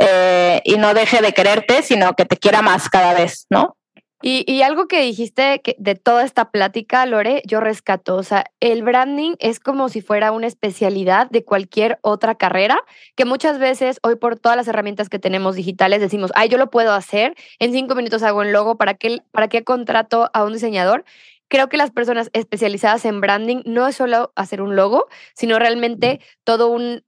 eh, 0.00 0.60
y 0.64 0.76
no 0.76 0.94
deje 0.94 1.20
de 1.20 1.32
quererte, 1.32 1.82
sino 1.82 2.14
que 2.14 2.24
te 2.24 2.36
quiera 2.36 2.62
más 2.62 2.88
cada 2.88 3.14
vez, 3.14 3.46
¿no? 3.50 3.76
Y, 4.24 4.62
algo 4.62 4.86
que 4.86 5.00
dijiste 5.00 5.60
que 5.62 5.74
de 5.80 5.96
toda 5.96 6.24
esta 6.24 6.52
plática, 6.52 7.04
Lore, 7.06 7.42
yo 7.44 7.58
rescato, 7.58 8.14
o 8.14 8.22
sea, 8.22 8.44
el 8.60 8.84
branding 8.84 9.34
es 9.40 9.58
como 9.58 9.88
si 9.88 10.00
fuera 10.00 10.30
una 10.30 10.46
especialidad 10.46 11.28
de 11.28 11.44
cualquier 11.44 11.98
otra 12.02 12.36
carrera, 12.36 12.78
que 13.16 13.24
muchas 13.24 13.58
veces 13.58 13.98
hoy 14.04 14.14
por 14.14 14.38
todas 14.38 14.56
las 14.56 14.68
herramientas 14.68 15.08
que 15.08 15.18
tenemos 15.18 15.56
digitales 15.56 16.00
decimos, 16.00 16.30
ay, 16.36 16.48
yo 16.48 16.56
lo 16.56 16.70
puedo 16.70 16.92
hacer, 16.92 17.34
en 17.58 17.72
cinco 17.72 17.96
minutos 17.96 18.22
hago 18.22 18.38
un 18.38 18.52
logo, 18.52 18.76
¿para 18.76 18.94
qué, 18.94 19.22
para 19.32 19.48
qué 19.48 19.64
contrato 19.64 20.30
a 20.32 20.44
un 20.44 20.52
diseñador? 20.52 21.04
Creo 21.52 21.68
que 21.68 21.76
las 21.76 21.90
personas 21.90 22.30
especializadas 22.32 23.04
en 23.04 23.20
branding 23.20 23.60
no 23.66 23.86
es 23.86 23.94
solo 23.94 24.32
hacer 24.36 24.62
un 24.62 24.74
logo, 24.74 25.08
sino 25.34 25.58
realmente 25.58 26.18
todo 26.44 26.68
un, 26.68 27.02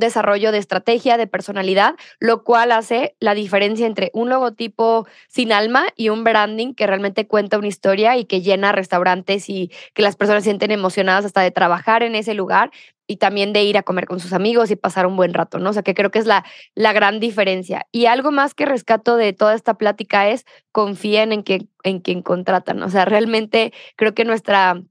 desarrollo 0.00 0.50
de 0.50 0.58
estrategia, 0.58 1.16
de 1.16 1.28
personalidad, 1.28 1.94
lo 2.18 2.42
cual 2.42 2.72
hace 2.72 3.14
la 3.20 3.34
diferencia 3.34 3.86
entre 3.86 4.10
un 4.12 4.28
logotipo 4.28 5.06
sin 5.28 5.52
alma 5.52 5.86
y 5.94 6.08
un 6.08 6.24
branding 6.24 6.74
que 6.74 6.88
realmente 6.88 7.28
cuenta 7.28 7.58
una 7.58 7.68
historia 7.68 8.16
y 8.16 8.24
que 8.24 8.42
llena 8.42 8.72
restaurantes 8.72 9.48
y 9.48 9.70
que 9.94 10.02
las 10.02 10.16
personas 10.16 10.42
sienten 10.42 10.72
emocionadas 10.72 11.24
hasta 11.24 11.42
de 11.42 11.52
trabajar 11.52 12.02
en 12.02 12.16
ese 12.16 12.34
lugar 12.34 12.72
y 13.06 13.16
también 13.16 13.52
de 13.52 13.62
ir 13.62 13.78
a 13.78 13.82
comer 13.82 14.06
con 14.06 14.20
sus 14.20 14.32
amigos 14.32 14.70
y 14.70 14.76
pasar 14.76 15.06
un 15.06 15.16
buen 15.16 15.34
rato, 15.34 15.58
¿no? 15.58 15.70
O 15.70 15.72
sea, 15.72 15.82
que 15.82 15.94
creo 15.94 16.10
que 16.10 16.18
es 16.18 16.26
la, 16.26 16.44
la 16.74 16.92
gran 16.92 17.20
diferencia. 17.20 17.86
Y 17.92 18.06
algo 18.06 18.32
más 18.32 18.54
que 18.54 18.66
rescato 18.66 19.16
de 19.16 19.32
toda 19.32 19.54
esta 19.54 19.74
plática 19.74 20.28
es 20.28 20.44
confíen 20.72 21.32
en, 21.32 21.42
que, 21.42 21.68
en 21.84 22.00
quien 22.00 22.22
contratan. 22.22 22.82
O 22.82 22.90
sea, 22.90 23.04
realmente 23.04 23.72
creo 23.96 24.14
que 24.14 24.24
nuestra, 24.24 24.82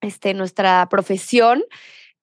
este, 0.00 0.34
nuestra 0.34 0.88
profesión 0.90 1.62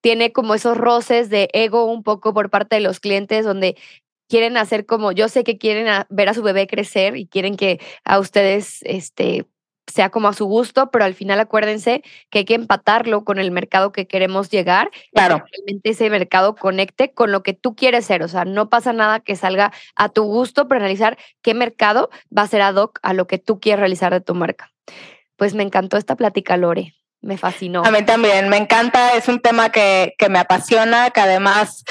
tiene 0.02 0.32
como 0.34 0.56
esos 0.56 0.78
roces 0.78 1.30
de 1.30 1.50
ego 1.54 1.86
un 1.86 2.04
poco 2.04 2.34
por 2.34 2.50
parte 2.50 2.76
de 2.76 2.82
los 2.82 3.00
clientes 3.00 3.46
donde 3.46 3.78
quieren 4.28 4.58
hacer 4.58 4.86
como, 4.86 5.12
yo 5.12 5.28
sé 5.30 5.44
que 5.44 5.58
quieren 5.58 6.06
ver 6.10 6.30
a 6.30 6.34
su 6.34 6.42
bebé 6.42 6.66
crecer 6.66 7.18
y 7.18 7.28
quieren 7.28 7.58
que 7.58 7.80
a 8.04 8.18
ustedes, 8.18 8.80
este, 8.84 9.46
sea 9.88 10.10
como 10.10 10.28
a 10.28 10.34
su 10.34 10.46
gusto, 10.46 10.92
pero 10.92 11.06
al 11.06 11.14
final 11.14 11.40
acuérdense 11.40 12.04
que 12.30 12.40
hay 12.40 12.46
que 12.46 12.54
empatarlo 12.54 13.24
con 13.24 13.40
el 13.40 13.52
mercado 13.52 13.92
que 13.92 14.08
queremos 14.08 14.50
llegar. 14.50 14.90
Claro. 15.14 15.38
que 15.38 15.52
realmente 15.58 15.90
ese 15.90 16.10
mercado 16.10 16.56
conecte 16.56 17.14
con 17.14 17.32
lo 17.32 17.44
que 17.44 17.54
tú 17.54 17.76
quieres 17.76 18.06
ser. 18.06 18.24
O 18.24 18.28
sea, 18.28 18.46
no 18.46 18.70
pasa 18.70 18.94
nada 18.94 19.20
que 19.20 19.36
salga 19.36 19.72
a 19.96 20.10
tu 20.10 20.24
gusto, 20.24 20.68
pero 20.68 20.80
analizar 20.80 21.18
qué 21.42 21.54
mercado 21.54 22.10
va 22.36 22.44
a 22.44 22.48
ser 22.48 22.62
ad 22.62 22.76
hoc 22.76 23.00
a 23.02 23.14
lo 23.14 23.28
que 23.28 23.38
tú 23.38 23.60
quieres 23.60 23.80
realizar 23.80 24.14
de 24.14 24.22
tu 24.22 24.36
marca. 24.36 24.72
Pues 25.36 25.54
me 25.54 25.64
encantó 25.64 25.98
esta 25.98 26.16
plática, 26.16 26.58
Lore. 26.58 26.94
Me 27.22 27.38
fascinó. 27.38 27.84
A 27.86 27.92
mí 27.92 28.04
también, 28.04 28.50
me 28.50 28.58
encanta, 28.58 29.16
es 29.16 29.28
un 29.28 29.42
tema 29.42 29.70
que, 29.70 30.16
que 30.18 30.28
me 30.28 30.40
apasiona, 30.40 31.12
que 31.12 31.22
además 31.22 31.84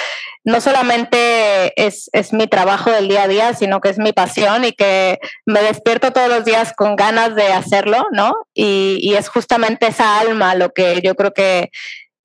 no 0.44 0.60
solamente 0.60 1.72
es, 1.76 2.08
es, 2.12 2.32
mi 2.32 2.46
trabajo 2.46 2.90
del 2.90 3.08
día 3.08 3.24
a 3.24 3.28
día, 3.28 3.54
sino 3.54 3.80
que 3.80 3.90
es 3.90 3.98
mi 3.98 4.12
pasión 4.12 4.64
y 4.64 4.72
que 4.72 5.18
me 5.44 5.60
despierto 5.62 6.12
todos 6.12 6.28
los 6.28 6.44
días 6.44 6.72
con 6.74 6.96
ganas 6.96 7.34
de 7.34 7.48
hacerlo, 7.52 8.06
¿no? 8.12 8.34
Y, 8.54 8.98
y 9.02 9.14
es 9.14 9.28
justamente 9.28 9.88
esa 9.88 10.18
alma 10.18 10.54
lo 10.54 10.70
que 10.70 11.00
yo 11.02 11.14
creo 11.14 11.32
que, 11.32 11.70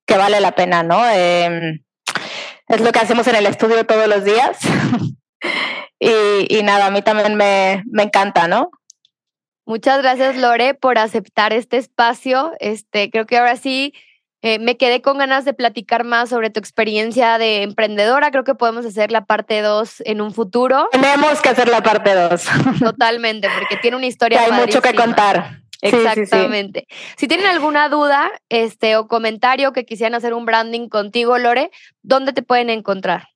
que 0.06 0.16
vale 0.16 0.40
la 0.40 0.52
pena, 0.52 0.82
¿no? 0.82 1.06
Em, 1.10 1.82
es 2.68 2.80
lo 2.80 2.90
que 2.92 2.98
hacemos 3.00 3.26
en 3.28 3.36
el 3.36 3.46
estudio 3.46 3.84
todos 3.84 4.08
los 4.08 4.24
días. 4.24 4.58
y, 5.98 6.56
y, 6.56 6.62
nada, 6.62 6.86
a 6.86 6.90
mí 6.90 7.02
también 7.02 7.34
me, 7.34 7.82
me 7.90 8.04
encanta, 8.04 8.48
¿no? 8.48 8.70
Muchas 9.66 10.00
gracias, 10.00 10.36
Lore, 10.36 10.74
por 10.74 10.96
aceptar 10.96 11.52
este 11.52 11.76
espacio. 11.76 12.52
Este, 12.60 13.10
creo 13.10 13.26
que 13.26 13.36
ahora 13.36 13.56
sí 13.56 13.92
eh, 14.42 14.58
me 14.58 14.76
quedé 14.76 15.02
con 15.02 15.18
ganas 15.18 15.44
de 15.44 15.54
platicar 15.54 16.04
más 16.04 16.28
sobre 16.28 16.50
tu 16.50 16.60
experiencia 16.60 17.38
de 17.38 17.62
emprendedora. 17.62 18.30
Creo 18.30 18.44
que 18.44 18.54
podemos 18.54 18.84
hacer 18.84 19.10
la 19.10 19.24
parte 19.24 19.62
2 19.62 20.02
en 20.04 20.20
un 20.20 20.32
futuro. 20.32 20.88
Tenemos 20.92 21.40
que 21.40 21.48
hacer 21.48 21.68
la 21.68 21.82
parte 21.82 22.14
2. 22.14 22.44
Totalmente, 22.80 23.48
porque 23.58 23.76
tiene 23.76 23.96
una 23.96 24.06
historia. 24.06 24.42
hay 24.42 24.52
mucho 24.52 24.82
que 24.82 24.94
contar. 24.94 25.62
Exactamente. 25.82 26.86
Si 27.16 27.28
tienen 27.28 27.46
alguna 27.46 27.88
duda 27.88 28.30
este, 28.48 28.96
o 28.96 29.08
comentario 29.08 29.72
que 29.72 29.84
quisieran 29.84 30.14
hacer 30.14 30.34
un 30.34 30.46
branding 30.46 30.88
contigo, 30.88 31.38
Lore, 31.38 31.70
¿dónde 32.02 32.32
te 32.32 32.42
pueden 32.42 32.70
encontrar? 32.70 33.28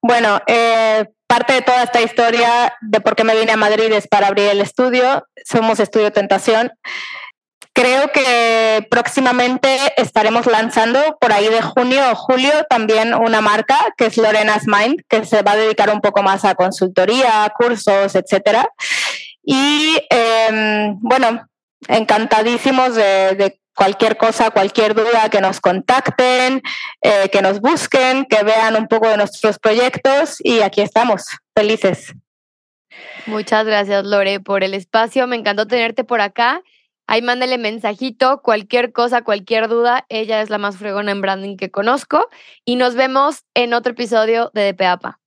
Bueno, 0.00 0.40
eh, 0.46 1.06
parte 1.26 1.54
de 1.54 1.62
toda 1.62 1.84
esta 1.84 2.02
historia 2.02 2.74
de 2.80 3.00
por 3.00 3.14
qué 3.14 3.24
me 3.24 3.38
vine 3.38 3.52
a 3.52 3.56
Madrid 3.56 3.92
es 3.92 4.08
para 4.08 4.26
abrir 4.28 4.48
el 4.48 4.60
estudio. 4.60 5.26
Somos 5.44 5.80
Estudio 5.80 6.12
Tentación. 6.12 6.72
Creo 7.74 8.12
que 8.12 8.86
próximamente 8.90 9.68
estaremos 9.96 10.46
lanzando 10.46 11.16
por 11.18 11.32
ahí 11.32 11.48
de 11.48 11.62
junio 11.62 12.02
o 12.10 12.14
julio 12.14 12.52
también 12.68 13.14
una 13.14 13.40
marca 13.40 13.78
que 13.96 14.06
es 14.06 14.18
Lorena's 14.18 14.66
Mind, 14.66 15.00
que 15.08 15.24
se 15.24 15.42
va 15.42 15.52
a 15.52 15.56
dedicar 15.56 15.88
un 15.88 16.02
poco 16.02 16.22
más 16.22 16.44
a 16.44 16.54
consultoría, 16.54 17.50
cursos, 17.56 18.14
etcétera. 18.14 18.68
Y 19.42 19.96
em, 20.10 20.98
bueno, 21.00 21.48
encantadísimos 21.88 22.94
de, 22.94 23.58
cualquier 23.74 24.18
cosa, 24.18 24.50
cualquier 24.50 24.94
duda, 24.94 25.30
que 25.30 25.40
nos 25.40 25.58
contacten, 25.58 26.62
eh, 27.00 27.30
que 27.32 27.40
nos 27.40 27.60
busquen, 27.60 28.26
que 28.26 28.44
vean 28.44 28.76
un 28.76 28.86
poco 28.86 29.08
de 29.08 29.16
nuestros 29.16 29.58
proyectos 29.58 30.36
y 30.40 30.60
aquí 30.60 30.82
estamos, 30.82 31.24
felices. 31.56 32.12
Muchas 33.24 33.64
gracias, 33.64 34.04
Lore, 34.04 34.40
por 34.40 34.62
el 34.62 34.74
espacio. 34.74 35.26
Me 35.26 35.36
encantó 35.36 35.66
tenerte 35.66 36.04
por 36.04 36.20
acá. 36.20 36.60
Ahí 37.12 37.20
mándele 37.20 37.58
mensajito, 37.58 38.40
cualquier 38.40 38.90
cosa, 38.90 39.20
cualquier 39.20 39.68
duda. 39.68 40.06
Ella 40.08 40.40
es 40.40 40.48
la 40.48 40.56
más 40.56 40.78
fregona 40.78 41.12
en 41.12 41.20
branding 41.20 41.58
que 41.58 41.70
conozco. 41.70 42.26
Y 42.64 42.76
nos 42.76 42.94
vemos 42.94 43.44
en 43.52 43.74
otro 43.74 43.92
episodio 43.92 44.50
de 44.54 44.72
DPAPA. 44.72 45.21